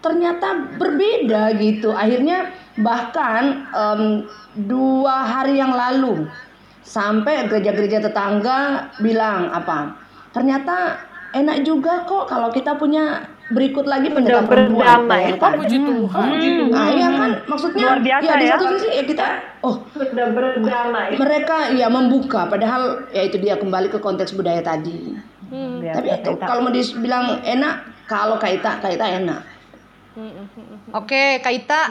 [0.00, 1.92] Ternyata berbeda gitu.
[1.92, 6.30] Akhirnya bahkan um, dua hari yang lalu
[6.80, 9.94] sampai gereja-gereja tetangga bilang apa
[10.34, 10.98] ternyata
[11.30, 15.06] enak juga kok kalau kita punya berikut lagi pendeta perempuan.
[15.06, 15.34] berdamai.
[15.36, 15.52] Kan?
[15.58, 16.26] Puji Tuhan.
[16.30, 16.66] Hmm.
[16.70, 18.52] Nah, iya kan maksudnya Luar biasa ya di ya.
[18.54, 19.26] satu sisi ya kita
[19.66, 21.18] oh Sudah berdamai.
[21.18, 25.18] mereka ya membuka padahal ya itu dia kembali ke konteks budaya tadi.
[25.50, 25.82] Hmm.
[25.82, 27.74] Biasa, Tapi itu kalau mau dibilang enak
[28.06, 29.42] kalau kaita kaita enak.
[30.90, 31.82] Oke, Kak Ita,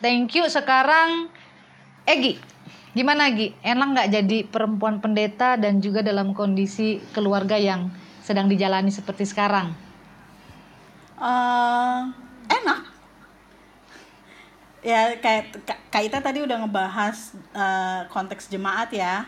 [0.00, 0.48] thank you.
[0.48, 1.28] Sekarang
[2.08, 2.40] Egi,
[2.96, 3.52] gimana Gi?
[3.60, 7.92] Enak nggak jadi perempuan pendeta dan juga dalam kondisi keluarga yang
[8.24, 9.85] sedang dijalani seperti sekarang?
[11.16, 12.00] Eh,
[12.52, 12.80] enak.
[14.84, 17.16] Ya kayak Kak- Kak Ita tadi udah ngebahas
[17.56, 19.24] eh, konteks jemaat ya.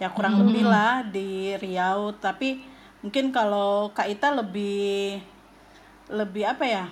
[0.00, 2.10] Ya kurang lebih lah di Riau.
[2.18, 2.60] Tapi
[3.00, 5.22] mungkin kalau Kak Ita lebih
[6.10, 6.84] lebih apa ya?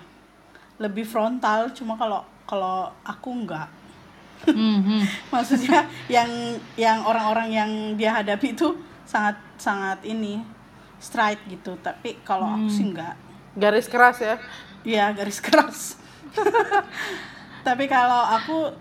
[0.79, 1.75] Lebih frontal.
[1.75, 3.67] Cuma kalau kalau aku enggak.
[4.47, 5.03] Hmm, hmm.
[5.35, 6.31] maksudnya yang
[6.79, 8.71] yang orang-orang yang dia hadapi itu
[9.03, 10.39] sangat sangat ini
[10.97, 11.75] straight gitu.
[11.83, 13.19] Tapi kalau aku sih enggak
[13.55, 14.35] Garis keras ya.
[14.83, 15.97] Iya garis keras.
[17.67, 18.71] Tapi kalau aku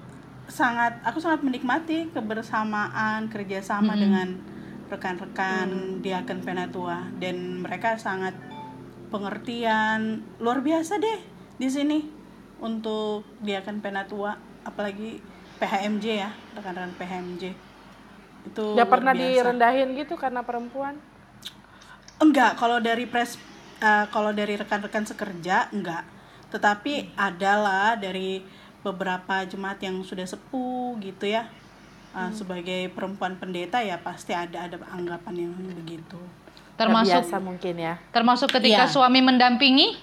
[0.49, 4.39] sangat aku sangat menikmati kebersamaan kerjasama dengan
[4.89, 8.33] rekan-rekan diaken penatua dan mereka sangat
[9.09, 11.21] pengertian luar biasa deh
[11.61, 12.01] di sini
[12.65, 15.21] untuk diaken penatua apalagi
[15.61, 17.43] PHMJ ya rekan-rekan PHMJ
[18.49, 19.29] itu Gak luar pernah biasa.
[19.29, 20.97] direndahin gitu karena perempuan.
[22.19, 23.37] Enggak, kalau dari pres
[23.79, 26.05] eh, kalau dari rekan-rekan sekerja enggak.
[26.49, 28.41] Tetapi adalah dari
[28.81, 31.47] beberapa jemaat yang sudah sepuh gitu ya.
[32.11, 36.19] Eh, sebagai perempuan pendeta ya pasti ada ada anggapan yang begitu.
[36.75, 37.95] Termasuk biasa mungkin ya.
[38.11, 38.91] termasuk ketika Iya.
[38.91, 39.99] suami mendampingi?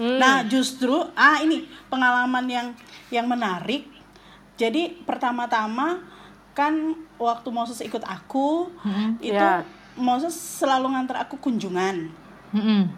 [0.00, 2.66] Nah, justru ah ini pengalaman yang
[3.10, 3.84] yang menarik.
[4.54, 6.00] Jadi pertama-tama
[6.52, 8.70] kan waktu Moses ikut aku
[9.20, 9.66] itu Iya.
[9.98, 12.08] Moses selalu nganter aku kunjungan.
[12.50, 12.90] Hmm,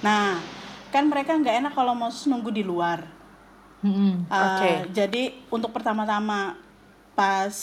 [0.00, 0.36] Nah,
[0.90, 3.06] kan mereka nggak enak kalau Moses nunggu di luar.
[3.80, 4.26] hmm.
[4.26, 4.72] Uh, Oke.
[4.92, 6.58] Jadi untuk pertama-tama
[7.12, 7.54] pas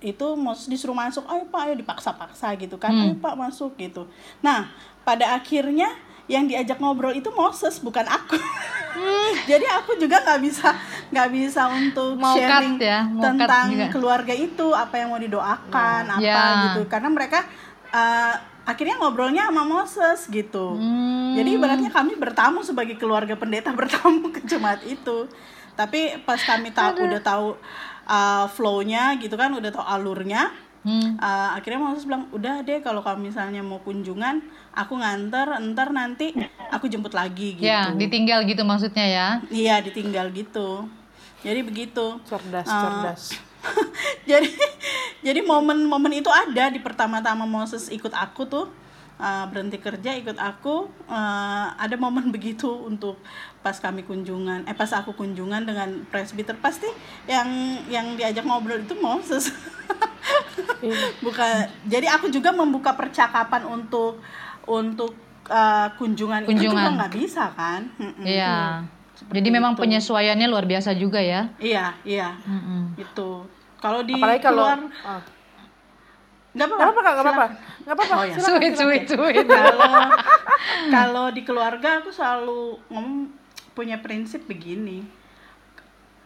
[0.00, 4.08] itu Moses disuruh masuk, ayo pak, ayo dipaksa-paksa gitu kan, ayo pak masuk gitu.
[4.40, 4.72] Nah,
[5.02, 5.92] pada akhirnya
[6.26, 8.34] yang diajak ngobrol itu Moses bukan aku.
[9.50, 10.68] Jadi aku juga nggak bisa
[11.10, 13.86] nggak bisa untuk Mau cut sharing ya, mau tentang juga.
[13.90, 16.42] keluarga itu apa yang mau didoakan apa Ya.
[16.66, 17.42] gitu karena mereka
[17.90, 18.34] uh,
[18.68, 20.76] akhirnya ngobrolnya sama Moses gitu.
[20.76, 21.34] Hmm.
[21.36, 25.28] Jadi ibaratnya kami bertamu sebagai keluarga pendeta bertamu ke jemaat itu.
[25.74, 27.56] Tapi pas kami tahu udah tahu
[28.04, 31.20] uh, flow-nya gitu kan, udah tahu alurnya, Hmm.
[31.20, 34.40] uh, akhirnya Moses bilang, "Udah deh kalau kamu misalnya mau kunjungan,
[34.72, 36.32] aku nganter, ntar nanti
[36.72, 39.28] aku jemput lagi gitu." Ya, ditinggal gitu maksudnya ya.
[39.52, 40.88] Iya, ditinggal gitu.
[41.44, 42.16] Jadi begitu.
[42.24, 43.22] Cerdas, Uh, cerdas.
[44.30, 44.48] jadi
[45.20, 48.66] jadi momen-momen itu ada di pertama-tama Moses ikut aku tuh
[49.20, 53.20] uh, berhenti kerja ikut aku uh, ada momen begitu untuk
[53.60, 56.88] pas kami kunjungan eh pas aku kunjungan dengan presbiter pasti
[57.28, 57.48] yang
[57.92, 59.52] yang diajak ngobrol itu Moses
[61.24, 64.20] bukan jadi aku juga membuka percakapan untuk
[64.64, 65.12] untuk
[65.50, 66.92] uh, kunjungan, itu juga Kunjungan.
[66.96, 68.24] nggak bisa kan Mm-mm.
[68.24, 68.84] Iya.
[69.12, 69.80] Seperti Jadi memang itu.
[69.84, 71.50] penyesuaiannya luar biasa juga ya.
[71.60, 72.96] iya iya Mm-mm.
[72.96, 73.30] itu
[73.80, 74.78] kalau di Apalagi kalau keluar
[75.08, 75.22] oh.
[76.50, 77.46] nggak Nggak apa-apa, nggak apa-apa.
[77.80, 78.14] Nggak apa-apa.
[78.14, 78.34] Oh, ya.
[78.34, 78.80] silakan, Sweet, silakan.
[78.80, 79.46] sweet, sweet.
[79.56, 79.88] kalau
[80.90, 82.60] kalau di keluarga aku selalu
[82.90, 83.30] ngomong
[83.72, 85.20] punya prinsip begini.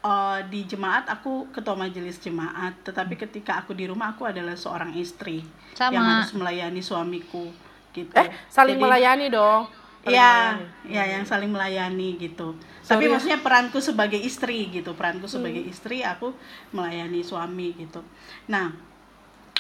[0.05, 4.93] Eh, di jemaat aku ketua majelis jemaat, tetapi ketika aku di rumah aku adalah seorang
[5.01, 5.41] istri
[5.73, 5.97] Sama.
[5.97, 7.49] yang harus melayani suamiku
[7.97, 8.13] gitu.
[8.13, 9.65] Eh, saling Jadi- melayani dong.
[10.05, 10.93] Iya, melayani.
[10.93, 12.53] ya yang saling melayani gitu.
[12.85, 13.11] Sorry Tapi ya.
[13.11, 15.41] maksudnya peranku sebagai istri gitu, peranku Hmm.
[15.41, 16.37] sebagai istri aku
[16.71, 18.05] melayani suami gitu.
[18.47, 18.69] Nah,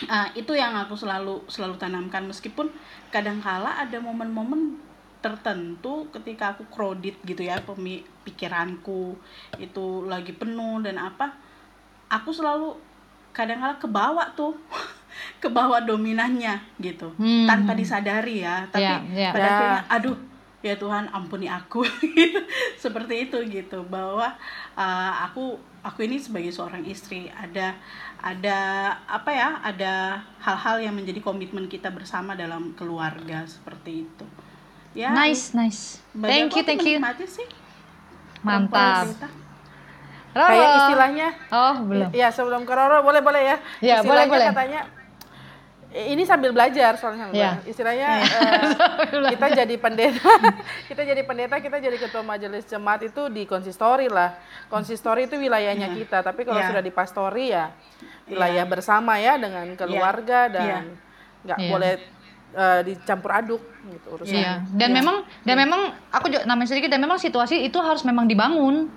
[0.07, 2.69] ah, itu yang aku selalu selalu tanamkan meskipun
[3.09, 4.77] kadangkala ada momen-momen
[5.19, 9.17] tertentu ketika aku kredit gitu ya pemi- pikiranku
[9.57, 11.33] itu lagi penuh dan apa
[12.07, 12.77] aku selalu
[13.33, 14.53] kadangkala kebawa tuh
[15.43, 17.49] kebawa dominannya gitu Hmm.
[17.49, 19.31] tanpa disadari ya tapi Ya, ya.
[19.33, 19.53] pada Ya.
[19.55, 20.17] akhirnya aduh
[20.65, 21.85] ya Tuhan ampuni aku
[22.17, 22.41] gitu.
[22.85, 24.33] seperti itu gitu bahwa
[24.75, 27.77] uh, aku aku ini sebagai seorang istri ada
[28.25, 28.59] ada
[29.05, 34.27] apa ya ada hal-hal yang menjadi komitmen kita bersama dalam keluarga seperti itu
[34.97, 36.01] ya Nice, nice.
[36.17, 36.99] Thank you, aku thank you.
[37.29, 37.47] sih
[38.45, 39.09] Mantap.
[40.35, 40.51] Roro.
[40.51, 42.11] Kayak istilahnya Oh, belum.
[42.11, 43.57] Iya sebelum ke Roro boleh boleh ya.
[43.79, 44.49] Ya, boleh, Istilahnya boleh.
[44.51, 45.04] Katanya eh,
[45.95, 47.51] ini sambil belajar soalnya sambil Ya.
[47.55, 47.71] belajar.
[47.71, 50.33] Istilahnya eh, kita jadi pendeta,
[50.91, 54.35] kita jadi pendeta, kita jadi ketua majelis jemaat itu di konsistori lah.
[54.67, 56.69] Konsistori itu wilayahnya kita, tapi kalau Iya.
[56.69, 57.71] sudah di pastori ya
[58.27, 60.99] wilayah bersama ya dengan keluarga dan
[61.43, 61.71] nggak Iya.
[61.71, 61.93] boleh
[62.55, 64.39] eh, dicampur aduk gitu urusannya.
[64.41, 64.55] Iya.
[64.75, 68.91] Dan memang dan memang aku juga namanya sedikit dan memang situasi itu harus memang dibangun.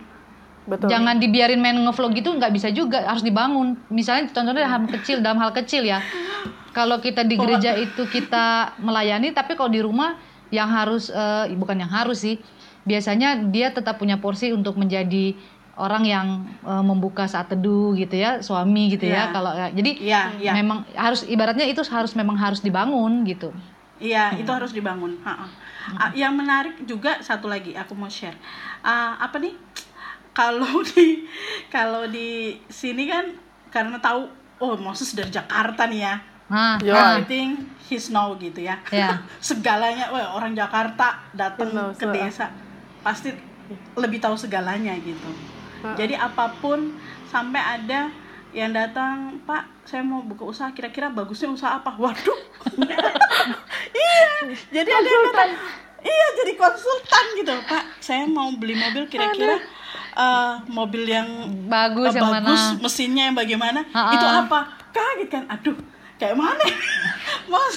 [0.68, 0.92] Betul.
[0.92, 3.80] Jangan dibiarin main ngevlog gitu nggak bisa juga, harus dibangun.
[3.88, 6.04] Misalnya contohnya dalam hal kecil, dalam hal kecil ya.
[6.78, 10.14] Kalau kita di gereja itu kita melayani, tapi kalau di rumah
[10.54, 12.38] yang harus eh, bukan yang harus sih.
[12.86, 15.34] Biasanya dia tetap punya porsi untuk menjadi
[15.74, 16.28] orang yang
[16.62, 19.26] eh, membuka saat teduh gitu ya, suami gitu ya.
[19.26, 19.34] Iya.
[19.34, 20.52] Kalau jadi Iya, iya.
[20.54, 23.50] memang harus ibaratnya itu harus memang harus dibangun gitu.
[23.98, 25.18] Iya, itu harus dibangun.
[25.26, 25.50] Ha-ha.
[25.98, 28.38] Ah, yang menarik juga satu lagi aku mau share.
[28.86, 29.58] Ah, apa nih?
[30.38, 31.26] Kalau di
[31.74, 33.34] kalau di sini kan
[33.74, 34.30] karena tahu
[34.62, 36.16] oh Moses dari Jakarta nih ya.
[36.48, 38.78] Nah, Everything he's know gitu ya.
[38.94, 39.26] Ya.
[39.44, 42.14] segalanya, wah orang Jakarta datang knows, ke uh.
[42.14, 42.54] desa
[43.02, 43.34] pasti
[43.98, 45.28] lebih tahu segalanya gitu.
[45.96, 46.98] Jadi apa pun
[47.30, 48.10] sampai ada
[48.56, 51.94] yang datang, Pak, saya mau buka usaha, kira-kira bagusnya usaha apa?
[51.96, 52.40] Waduh.
[53.94, 54.24] iya,
[54.74, 55.52] jadi ada yang datang,
[56.02, 57.84] iya jadi konsultan gitu, Pak.
[58.02, 59.62] Saya mau beli mobil, kira-kira
[60.14, 61.28] eh, mobil yang
[61.66, 62.82] bagus eh, yang bagus, mana?
[62.82, 63.80] mesinnya yang bagaimana?
[63.88, 64.14] Ha-ha.
[64.14, 64.60] Itu apa?
[64.90, 65.44] Kaget kan?
[65.48, 65.78] Aduh,
[66.16, 66.64] kayak mana?
[67.52, 67.76] Mas,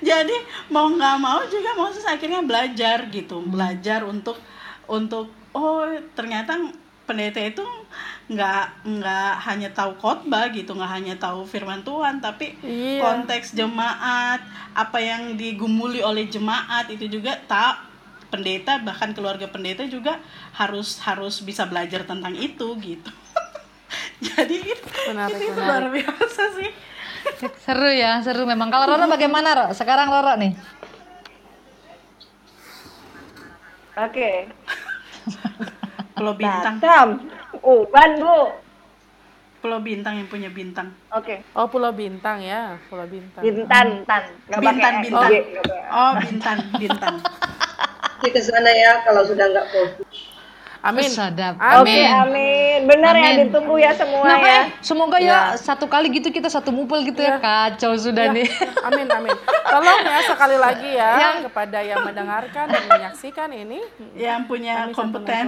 [0.00, 0.36] jadi
[0.68, 3.50] mau nggak mau juga Moses akhirnya belajar gitu, Hmm.
[3.50, 4.36] belajar untuk
[4.86, 6.56] untuk oh ternyata
[7.04, 7.60] pendeta itu
[8.24, 13.00] nggak nggak hanya tahu khotbah gitu, nggak hanya tahu firman Tuhan, tapi Iya.
[13.02, 14.40] konteks jemaat,
[14.72, 17.92] apa yang digumuli oleh jemaat itu juga tak
[18.34, 20.18] pendeta bahkan keluarga pendeta juga
[20.58, 23.10] harus harus bisa belajar tentang itu gitu.
[24.34, 25.62] Jadi itu, Menarik, itu, menarik.
[25.62, 26.70] luar biasa sih.
[27.62, 28.74] Seru ya, seru memang.
[28.74, 29.70] Kalau Roro bagaimana, Roro?
[29.70, 30.52] Sekarang Roro nih.
[33.94, 34.50] Oke.
[36.18, 37.08] Pulau Bintang, Batam.
[37.62, 38.38] Uban, Bu.
[39.64, 40.92] Pulau Bintang yang punya bintang.
[41.08, 41.40] Oke.
[41.56, 43.40] Oh Pulau Bintang ya, Pulau Bintang.
[43.40, 44.22] Bintan, tan.
[44.52, 45.24] Nggak Bintan, Bintan.
[45.24, 45.40] Pakai.
[45.88, 47.14] Oh, Bintan, Bintan.
[48.24, 50.08] Nanti ke sana ya kalau sudah nggak covid.
[50.80, 51.08] Amin.
[51.08, 51.60] Sadap.
[51.80, 52.84] Oke, amin.
[52.84, 53.48] Benar ya, Amin.
[53.48, 54.60] ditunggu ya semua Nah, ya.
[54.80, 57.36] semoga ya satu kali gitu kita satu mupel gitu ya.
[57.36, 58.48] Kacau sudah Ya, nih.
[58.88, 59.36] amin amin.
[59.44, 63.80] Tolong ya sekali lagi ya Yang- kepada yang mendengarkan dan menyaksikan ini
[64.12, 65.44] Yang punya satu kompeten,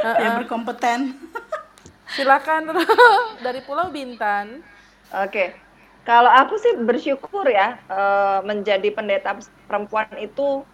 [0.00, 0.16] level.
[0.24, 0.98] yang berkompeten.
[2.06, 2.62] silakan
[3.44, 4.64] dari Pulau Bintan.
[5.10, 5.52] Oke.
[6.04, 10.64] Kalau aku sih bersyukur ya eh, menjadi pendeta perempuan itu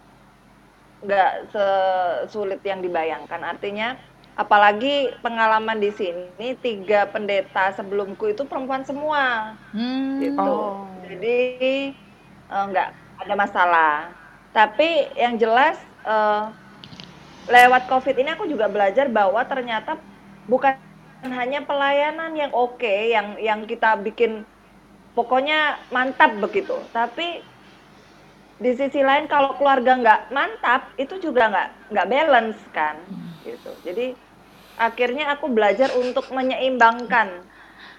[1.01, 3.41] nggak sesulit yang dibayangkan.
[3.41, 3.97] Artinya
[4.37, 10.21] apalagi pengalaman di sini tiga pendeta sebelumku itu perempuan semua Hmm.
[10.23, 10.39] gitu.
[10.41, 10.87] Oh.
[11.05, 11.93] Jadi
[12.49, 12.89] eh, nggak
[13.27, 13.95] ada masalah.
[14.53, 16.43] Tapi yang jelas eh,
[17.49, 19.97] lewat COVID ini aku juga belajar bahwa ternyata
[20.45, 20.77] bukan
[21.21, 24.41] hanya pelayanan yang oke, yang yang kita bikin
[25.13, 26.77] pokoknya mantap begitu.
[26.89, 27.45] Tapi
[28.61, 32.93] di sisi lain kalau keluarga nggak mantap itu juga nggak nggak balance kan,
[33.41, 33.73] gitu.
[33.81, 34.13] Jadi
[34.77, 37.41] akhirnya aku belajar untuk menyeimbangkan.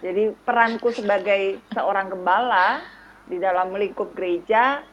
[0.02, 2.78] Jadi peranku sebagai seorang gembala
[3.26, 4.86] di dalam lingkup gereja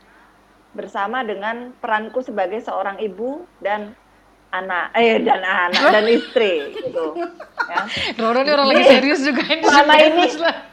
[0.73, 3.93] bersama dengan peranku sebagai seorang ibu dan
[4.49, 7.13] anak eh dan anak dan istri gitu
[7.69, 7.85] ya.
[8.17, 9.65] Roro nih orang lagi serius juga ini.
[9.65, 10.25] Selama ini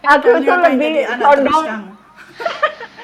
[0.05, 1.69] aku ngapain lebih condong?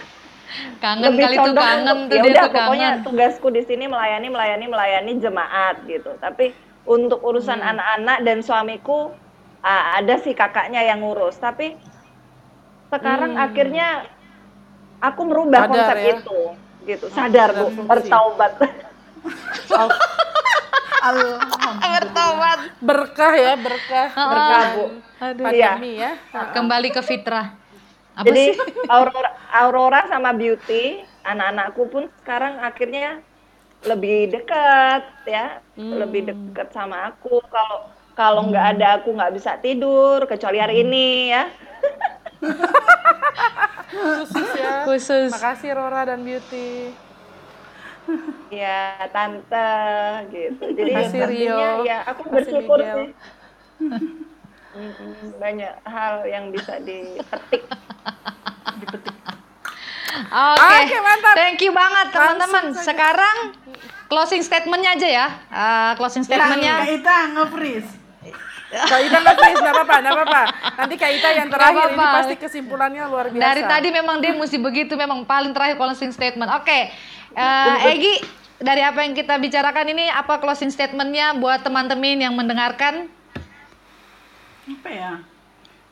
[0.79, 3.05] Kangen lebih kali tuh, condong kangen untuk, tuh ya dia udah tuh pokoknya kangen.
[3.05, 6.45] tugasku di sini melayani melayani melayani jemaat gitu tapi
[6.83, 7.71] untuk urusan Hmm.
[7.71, 9.15] anak-anak dan suamiku
[9.61, 11.79] ah, ada sih kakaknya yang ngurus tapi
[12.89, 14.05] sekarang akhirnya
[14.99, 15.71] aku merubah Hmm.
[15.71, 16.15] Sadar konsep ya.
[16.17, 16.41] itu
[16.85, 17.89] gitu sadar sadar bu fungsi.
[17.89, 18.53] bertaubat
[21.83, 22.59] Bertobat.
[22.79, 24.09] Berkah ya, berkah.
[24.11, 24.85] berkah bu
[25.21, 25.45] Aduh.
[25.45, 26.13] Pandemi ya.
[26.53, 27.55] Kembali ke fitrah.
[28.13, 28.57] Apa Jadi sih?
[28.89, 33.25] Aurora, Aurora sama Beauty, anak-anakku pun sekarang akhirnya
[33.83, 35.97] lebih dekat ya, Hmm.
[35.99, 37.41] lebih dekat sama aku.
[37.49, 37.79] Kalau
[38.13, 41.49] kalau nggak ada aku nggak bisa tidur kecuali hari ini ya.
[43.93, 44.85] Khusus ya.
[44.85, 45.31] Khusus.
[45.33, 46.93] Makasih Rora dan Beauty.
[48.51, 49.73] Ya tante
[50.29, 50.65] gitu.
[50.75, 51.87] Jadi Makasih, artinya Rio.
[51.87, 52.97] ya aku Makasih, bersyukur Miguel.
[53.01, 53.11] sih.
[54.73, 57.63] Mm-mm, banyak hal yang bisa dipetik.
[60.33, 61.35] Oke, Oke, mantap.
[61.37, 62.65] thank you banget teman-teman.
[62.77, 63.37] Sekarang
[64.13, 65.27] closing statementnya aja ya.
[65.49, 66.85] Ah, closing statementnya.
[66.85, 67.91] Kak Ita nge-freeze.
[68.93, 70.43] Kak Ita nggak please, nggak apa-apa, nggak apa-apa.
[70.81, 73.45] Nanti Kak Ita yang terakhir ini pasti kesimpulannya luar biasa.
[73.45, 76.49] Dari tadi memang dia mesti begitu, memang paling terakhir closing statement.
[76.61, 76.93] Oke,
[77.37, 78.15] eh, Egi,
[78.61, 83.09] dari apa yang kita bicarakan ini, apa closing statementnya buat teman-teman yang mendengarkan?
[84.73, 85.13] Apa ya?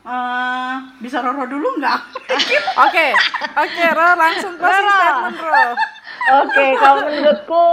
[0.01, 0.75] Eh,
[1.05, 2.01] bisa Roro dulu nggak?
[2.89, 3.13] Oke,
[3.53, 4.97] oke, langsung closing Roro.
[4.97, 5.67] statement Ro.
[6.41, 7.65] Oke, kalau menurutku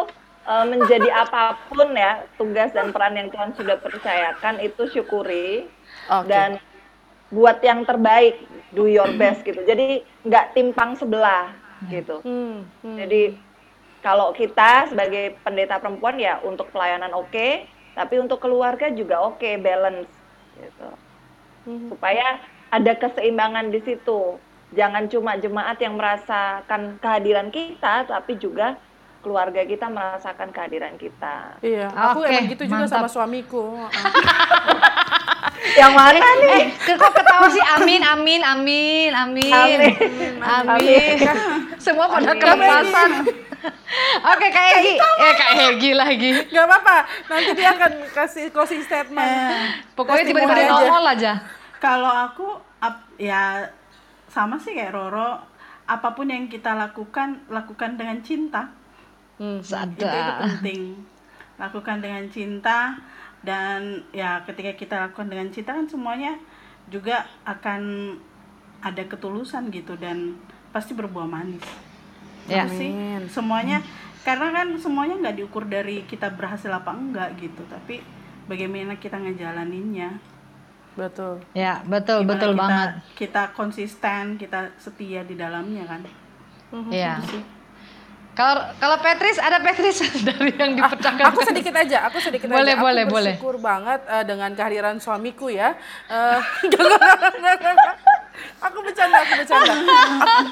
[0.43, 5.72] eh, menjadi apa pun ya tugas dan peran yang Tuhan sudah percayakan itu syukuri
[6.12, 6.28] Oke.
[6.28, 6.60] dan
[7.32, 8.43] buat yang terbaik,
[8.76, 9.64] do your best gitu.
[9.64, 11.55] Jadi nggak timpang sebelah
[11.88, 12.20] gitu.
[12.28, 12.97] Hmm, hmm.
[12.99, 13.24] Jadi
[14.03, 20.16] kalau kita sebagai pendeta perempuan ya untuk pelayanan oke, tapi untuk keluarga juga oke, balance
[20.60, 20.89] gitu.
[21.93, 22.41] Supaya
[22.72, 24.39] ada keseimbangan di situ.
[24.76, 28.76] Jangan cuma jemaat yang merasakan kehadiran kita, tapi juga
[29.24, 31.60] keluarga kita merasakan kehadiran kita.
[31.64, 33.08] Iya, aku Oke, emang gitu juga mantap.
[33.08, 33.64] sama suamiku.
[35.78, 36.64] Yang mana nih?
[36.74, 37.64] Eh, kok ketawa sih?
[37.76, 39.51] Amin, amin, amin, amin.
[39.51, 40.41] Amin.
[40.41, 41.18] Amin.
[41.82, 43.10] Semua pada kelepasan.
[44.18, 44.93] Oke, Kak Egi.
[44.97, 46.32] Eh, Kak Egi lagi.
[46.49, 46.97] Gak apa-apa,
[47.28, 49.74] nanti dia akan kasih closing statement.
[49.93, 50.74] Pokoknya tiba-tiba dia aja.
[50.74, 51.32] nongol aja.
[51.78, 52.47] Kalau aku
[52.80, 53.66] ap- ya
[54.28, 55.41] sama sih kayak Roro.
[55.88, 58.76] Apa pun yang kita lakukan, lakukan dengan cinta.
[59.39, 59.64] Hmm.
[59.64, 60.82] Itu, itu penting.
[61.55, 62.99] Lakukan dengan cinta
[63.41, 66.36] dan ya ketika kita lakukan dengan cinta kan semuanya
[66.91, 68.14] juga akan
[68.82, 70.36] ada ketulusan gitu dan
[70.70, 71.64] pasti berbuah manis.
[72.48, 72.66] Ya.
[72.72, 72.91] Sih
[73.28, 73.84] semuanya
[74.28, 78.04] karena kan semuanya nggak diukur dari kita berhasil apa enggak gitu, tapi
[78.48, 80.20] bagaimana kita ngejalaninnya.
[80.98, 81.39] Betul.
[81.54, 82.89] Ya, betul, Gimana betul kita, banget.
[83.14, 86.02] Kita konsisten, kita setia di dalamnya kan.
[86.91, 87.22] Iya.
[88.38, 91.34] Kalau kalau Petris ada Petris dari yang dipecahkan.
[91.34, 92.78] Aku sedikit aja, aku sedikit Boleh, aja.
[92.78, 93.34] Aku boleh, boleh.
[93.34, 95.74] bersyukur banget eh, dengan kehadiran suamiku ya.
[96.06, 96.39] Eh,
[98.57, 99.73] aku bercanda, aku bercanda.
[99.73, 99.85] Aku,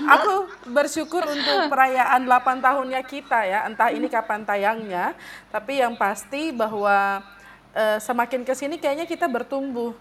[0.09, 0.33] aku
[0.69, 5.13] bersyukur untuk perayaan 8 tahunnya kita ya, entah ini kapan tayangnya,
[5.49, 7.21] tapi yang pasti bahwa
[7.75, 9.93] eh, semakin ke sini kayaknya kita bertumbuh.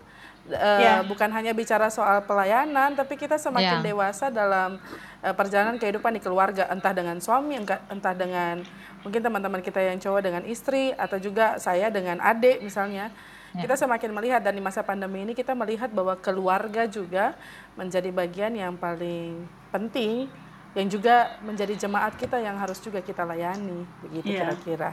[0.45, 1.01] Eh, Ya.
[1.01, 3.85] bukan hanya bicara soal pelayanan, tapi kita semakin Ya.
[3.85, 4.76] dewasa dalam
[5.24, 8.61] eh, perjalanan kehidupan di keluarga, entah dengan suami, entah dengan
[9.01, 13.09] mungkin teman-teman kita yang cowok dengan istri, atau juga saya dengan adik misalnya.
[13.55, 17.39] Kita semakin melihat dan di masa pandemi ini kita melihat bahwa keluarga juga
[17.79, 20.27] menjadi bagian yang paling penting,
[20.75, 24.51] yang juga menjadi jemaat kita yang harus juga kita layani, begitu Iya.
[24.51, 24.91] kira-kira.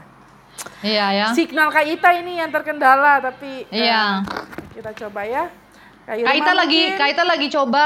[0.78, 1.26] Iya ya.
[1.34, 4.22] Signal Kak Ita ini yang terkendala, tapi Iya.
[4.70, 5.50] kita coba ya.
[6.06, 6.82] Kak Ita lagi?
[6.94, 7.84] Kak Ita lagi coba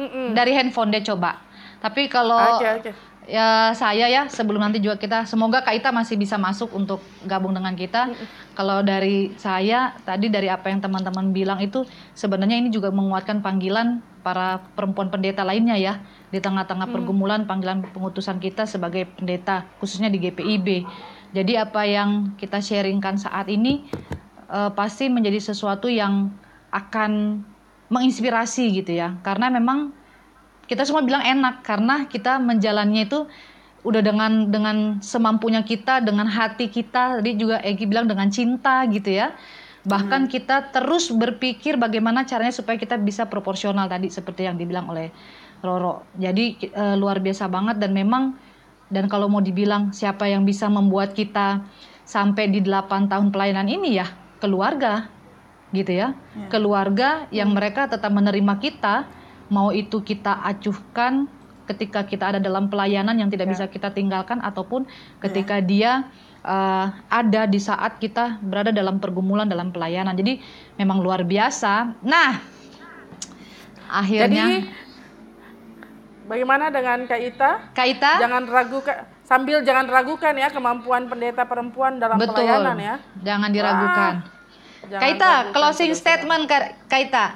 [0.00, 0.32] Mm-mm.
[0.32, 1.44] dari handphone dia coba.
[1.78, 2.90] Tapi kalau Oke, oke.
[3.28, 7.52] Ya saya ya sebelum nanti juga kita semoga Kak Ita masih bisa masuk untuk gabung
[7.52, 8.08] dengan kita.
[8.56, 11.84] Kalau dari saya tadi dari apa yang teman-teman bilang itu
[12.16, 16.00] sebenarnya ini juga menguatkan panggilan para perempuan pendeta lainnya ya
[16.32, 20.88] di tengah-tengah pergumulan panggilan pengutusan kita sebagai pendeta khususnya di GPIB.
[21.36, 23.92] Jadi apa yang kita sharingkan saat ini
[24.48, 26.32] eh, pasti menjadi sesuatu yang
[26.72, 27.44] akan
[27.92, 29.20] menginspirasi gitu ya.
[29.20, 29.97] Karena memang
[30.68, 33.24] kita semua bilang enak karena kita menjalannya itu
[33.88, 37.18] udah dengan dengan semampunya kita dengan hati kita.
[37.18, 39.32] Tadi juga Egi bilang dengan cinta gitu ya.
[39.88, 45.08] Bahkan kita terus berpikir bagaimana caranya supaya kita bisa proporsional tadi seperti yang dibilang oleh
[45.64, 46.04] Roro.
[46.20, 48.36] Jadi eh, luar biasa banget dan memang
[48.92, 51.64] dan kalau mau dibilang siapa yang bisa membuat kita
[52.04, 54.06] sampai di 8 tahun pelayanan ini ya
[54.44, 55.08] keluarga
[55.72, 56.12] gitu ya.
[56.52, 59.08] Keluarga yang mereka tetap menerima kita
[59.48, 61.28] mau itu kita acuhkan
[61.68, 64.88] ketika kita ada dalam pelayanan yang tidak bisa kita tinggalkan ataupun
[65.20, 66.08] ketika dia
[66.40, 70.16] eh, ada di saat kita berada dalam pergumulan dalam pelayanan.
[70.16, 70.40] Jadi
[70.80, 72.00] memang luar biasa.
[72.00, 72.40] Nah,
[73.92, 74.88] akhirnya Jadi
[76.24, 77.50] bagaimana dengan Kak Ita?
[77.76, 78.96] Kak Ita, Jangan ragukan
[79.28, 82.96] sambil jangan ragukan ya kemampuan pendeta perempuan dalam betul, pelayanan ya.
[83.20, 84.12] jangan diragukan.
[84.88, 87.26] Jangan Kak Ita, ragukan closing statement Kak Kak Ita.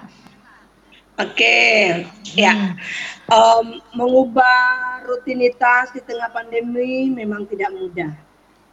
[1.20, 2.72] Oke, ya.
[3.28, 8.12] Em, mengubah rutinitas di tengah pandemi memang tidak mudah.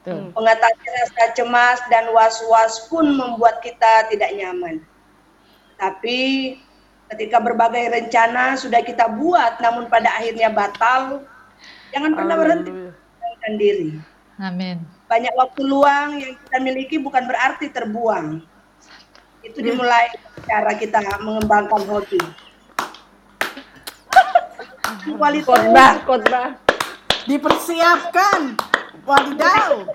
[0.07, 0.31] Tuh.
[0.31, 4.79] Mengatasi rasa cemas dan was-was pun membuat kita tidak nyaman.
[5.75, 6.55] Tapi
[7.11, 11.27] ketika berbagai rencana sudah kita buat namun pada akhirnya batal,
[11.91, 13.89] jangan pernah berhenti menenangkan diri.
[14.39, 14.77] Amin.
[15.11, 18.45] Banyak waktu luang yang kita miliki bukan berarti terbuang.
[19.43, 20.11] Itu dimulai
[20.45, 22.19] cara kita mengembangkan hobi.
[25.09, 26.47] Kualitas Khotbah, khotbah.
[27.27, 28.55] Dipersiapkan.
[29.07, 29.85] Wadidaw.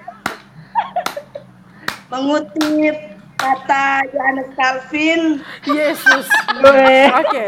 [2.13, 2.95] mengutip
[3.35, 6.27] kata Johannes Calvin Yesus.
[6.63, 7.43] Oke.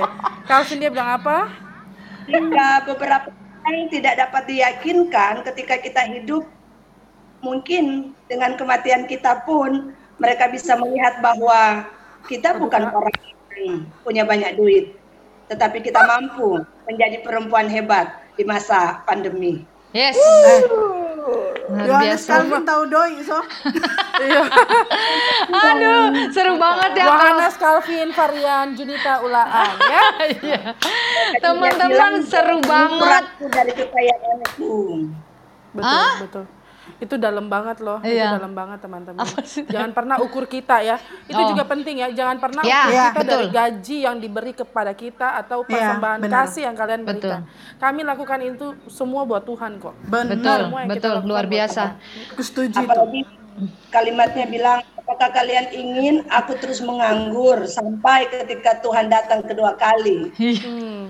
[0.49, 1.66] Calvin dia bilang apa?
[2.26, 3.30] jika beberapa
[3.62, 6.42] orang tidak dapat diyakinkan ketika kita hidup
[7.42, 11.87] mungkin dengan kematian kita pun mereka bisa melihat bahwa
[12.27, 13.17] kita bukan orang
[13.57, 14.97] yang punya banyak duit
[15.47, 19.62] tetapi kita mampu menjadi perempuan hebat di masa pandemi.
[19.95, 20.19] Yes.
[21.67, 22.31] Luar Yohanes biasa.
[22.31, 23.39] Calvin tahu doi so.
[25.51, 30.05] Aduh, seru banget ya Yohanes Calvin Varian Junita Ulaan ya.
[30.47, 30.62] Iya.
[31.43, 33.25] Teman-teman seru banget.
[33.51, 34.75] Dari kekayaanku.
[35.75, 36.45] Betul, betul.
[36.97, 37.99] Itu dalam banget loh.
[38.01, 38.41] Itu Iya.
[38.41, 39.24] dalam banget teman-teman.
[39.68, 40.97] Jangan pernah ukur kita ya.
[41.26, 41.49] Itu Oh.
[41.53, 42.09] juga penting ya.
[42.09, 43.30] Jangan pernah Ya, ukur ya, kita betul.
[43.30, 46.34] dari gaji yang diberi kepada kita atau Iya, persembahan benar.
[46.43, 47.14] kasih yang kalian Betul.
[47.37, 47.43] berikan.
[47.76, 49.95] Kami lakukan itu semua buat Tuhan kok.
[50.03, 50.30] Benar.
[50.32, 51.82] Betul, Semua yang kita betul, luar biasa.
[52.32, 52.89] Aku setuju itu.
[52.89, 53.20] Apalagi
[53.89, 60.32] kalimatnya bilang, apakah kalian ingin aku terus menganggur sampai ketika Tuhan datang kedua kali?
[60.37, 61.09] Hmm.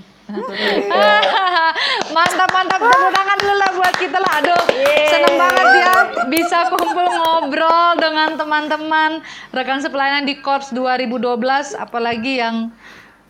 [2.17, 4.63] Mantap mantap tepuk tangan dulu lah buat kita lah aduh
[5.07, 5.93] seneng banget ya
[6.27, 9.23] bisa kumpul ngobrol dengan teman-teman
[9.55, 12.75] rekan sepelayanan di Korps 2012 apalagi yang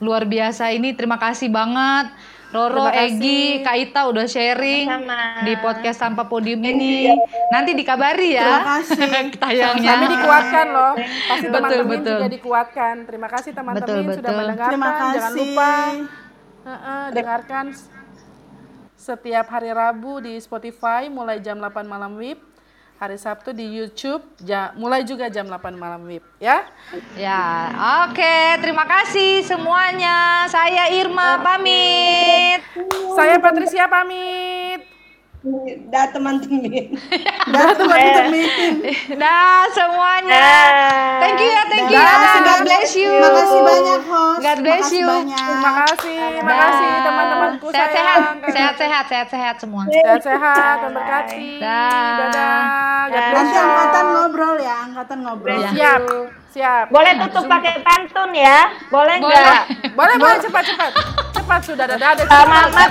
[0.00, 2.08] luar biasa ini terima kasih banget
[2.46, 2.88] Roro.
[2.88, 5.44] Egi, Kak Ita udah sharing Sama-sama.
[5.44, 7.10] di podcast tanpa podium ini.
[7.50, 8.62] Nanti dikabari ya.
[8.62, 8.96] Terima kasih.
[9.42, 9.90] Tayangnya.
[9.92, 10.92] Kami dikuatkan loh.
[10.96, 12.16] Pasti Betul, teman-teman betul.
[12.16, 12.94] juga dikuatkan.
[13.04, 14.72] Terima kasih teman-teman Betul, sudah mendengarkan.
[14.72, 15.18] Terima kasih.
[15.18, 15.70] Jangan lupa
[16.66, 17.86] Heeh, dengarkan s-
[18.98, 22.42] setiap hari Rabu di Spotify mulai jam 8 malam WIB.
[22.96, 26.64] Hari Sabtu di YouTube ja- mulai juga jam 8 malam WIB ya.
[27.14, 27.44] Ya,
[28.02, 28.36] oke.
[28.58, 30.48] Terima kasih semuanya.
[30.48, 32.64] Saya Irma pamit.
[33.12, 34.95] Saya Patricia pamit.
[35.86, 36.58] Dah teman-teman.
[37.54, 38.82] Dah teman-teman.
[39.14, 40.42] Dah semuanya.
[41.22, 41.94] Thank you ya, thank you.
[41.94, 42.32] Dah, ya.
[42.42, 43.10] God bless you.
[43.14, 44.40] Terima kasih banyak host.
[44.42, 45.06] God bless Makasih you.
[45.06, 45.46] banyak.
[45.46, 48.54] Terima kasih, terima kasih teman-temanku Sehat-sehat, sayang.
[48.54, 49.82] sehat-sehat, sehat-sehat semua.
[49.86, 51.48] Sehat-sehat dan berkati.
[51.62, 52.16] Dah.
[52.26, 52.60] Dadah.
[53.06, 53.62] Bless Nanti you.
[53.62, 55.56] angkatan ngobrol ya, angkatan ngobrol.
[55.62, 55.70] Ya.
[55.70, 56.02] Siap,
[56.56, 56.88] siap.
[56.88, 58.72] Boleh tutup pakai pantun ya?
[58.88, 59.36] Boleh Boleh.
[59.36, 59.92] nggak?
[59.92, 60.90] Boleh, boleh cepat, cepat.
[61.36, 62.08] Cepat sudah dadah.
[62.16, 62.90] Ada Pak Mamat,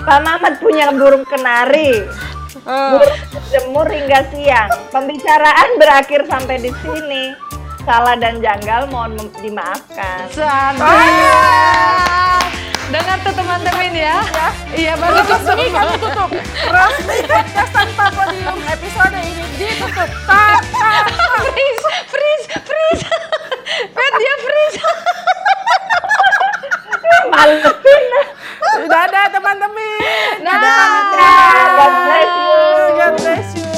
[0.00, 2.08] Pak Mamat punya burung kenari.
[2.64, 3.20] Burung
[3.52, 4.72] jemur hingga siang.
[4.88, 7.36] Pembicaraan berakhir sampai di sini.
[7.84, 10.26] Salah dan janggal mohon dimaafkan.
[10.32, 11.12] Santai.
[12.86, 14.16] Dengar tuh teman-teman ya.
[14.22, 14.48] ya.
[14.70, 15.42] Iya, baru tutup.
[15.42, 16.30] Resmi kami tutup.
[16.70, 20.08] Resmi tanpa Papodium episode ini ditutup.
[20.26, 20.60] Tak,
[21.50, 23.02] Freeze, freeze, freeze.
[23.90, 24.76] Pet dia freeze.
[27.26, 27.70] Malu.
[28.86, 29.98] Dadah teman-teman.
[30.46, 31.64] Nah, Dadah.
[31.74, 32.54] God bless you.
[32.94, 33.75] God bless you.